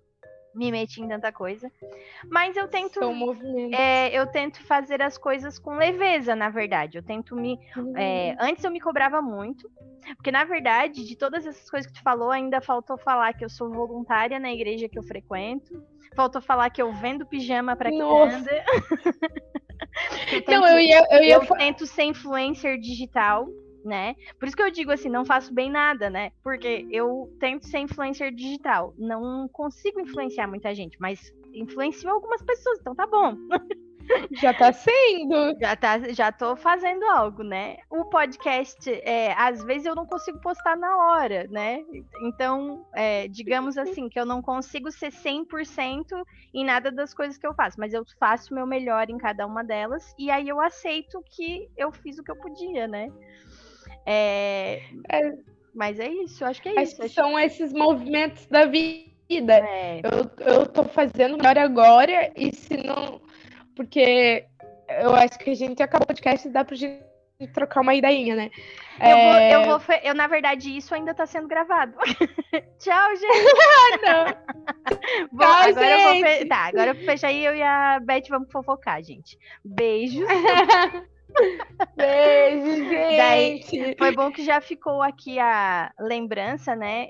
[0.53, 1.71] me meti em tanta coisa.
[2.29, 2.99] Mas eu tento.
[3.73, 6.97] É, eu tento fazer as coisas com leveza, na verdade.
[6.97, 7.59] Eu tento me.
[7.75, 7.97] Uhum.
[7.97, 9.69] É, antes eu me cobrava muito.
[10.15, 13.49] Porque, na verdade, de todas essas coisas que tu falou, ainda faltou falar que eu
[13.49, 15.83] sou voluntária na igreja que eu frequento.
[16.15, 18.49] Faltou falar que eu vendo pijama para criança.
[20.33, 21.35] eu tento, Não, eu ia, eu ia.
[21.35, 23.47] Eu tento ser influencer digital
[23.83, 24.15] né?
[24.39, 26.31] Por isso que eu digo assim, não faço bem nada, né?
[26.43, 32.79] Porque eu tento ser influencer digital, não consigo influenciar muita gente, mas influencio algumas pessoas,
[32.79, 33.35] então tá bom.
[34.31, 35.57] Já tá sendo.
[35.59, 37.77] Já, tá, já tô fazendo algo, né?
[37.89, 41.83] O podcast, é, às vezes eu não consigo postar na hora, né?
[42.23, 46.05] Então, é, digamos assim, que eu não consigo ser 100%
[46.53, 49.45] em nada das coisas que eu faço, mas eu faço o meu melhor em cada
[49.45, 53.09] uma delas, e aí eu aceito que eu fiz o que eu podia, né?
[54.05, 55.33] É, é,
[55.73, 57.01] mas é isso, acho que é acho isso.
[57.01, 59.53] Que são esses movimentos da vida.
[59.53, 60.01] É.
[60.03, 63.21] Eu, eu tô fazendo melhor agora, e se não.
[63.75, 64.45] Porque
[65.01, 67.09] eu acho que a gente acabou o podcast e dá pra gente
[67.53, 68.49] trocar uma ideinha, né?
[68.99, 69.23] Eu, é...
[69.23, 71.93] vou, eu, vou, eu, na verdade, isso ainda tá sendo gravado.
[72.79, 74.01] Tchau, gente.
[74.03, 74.25] não.
[75.31, 76.01] Bom, Tchau, agora gente.
[76.01, 76.45] eu vou fe...
[76.45, 79.37] Tá, agora eu vou fechar aí eu e a Beth vamos fofocar, gente.
[79.63, 80.27] Beijos.
[81.95, 83.17] Beijo, gente.
[83.17, 87.07] Daí, foi bom que já ficou aqui a lembrança, né?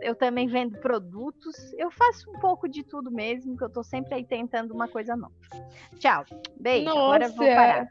[0.00, 1.54] Eu também vendo produtos.
[1.74, 5.16] Eu faço um pouco de tudo mesmo, que eu tô sempre aí tentando uma coisa
[5.16, 5.34] nova.
[5.98, 6.24] Tchau.
[6.58, 6.86] Beijo.
[6.86, 7.00] Nossa.
[7.00, 7.88] Agora eu vou parar.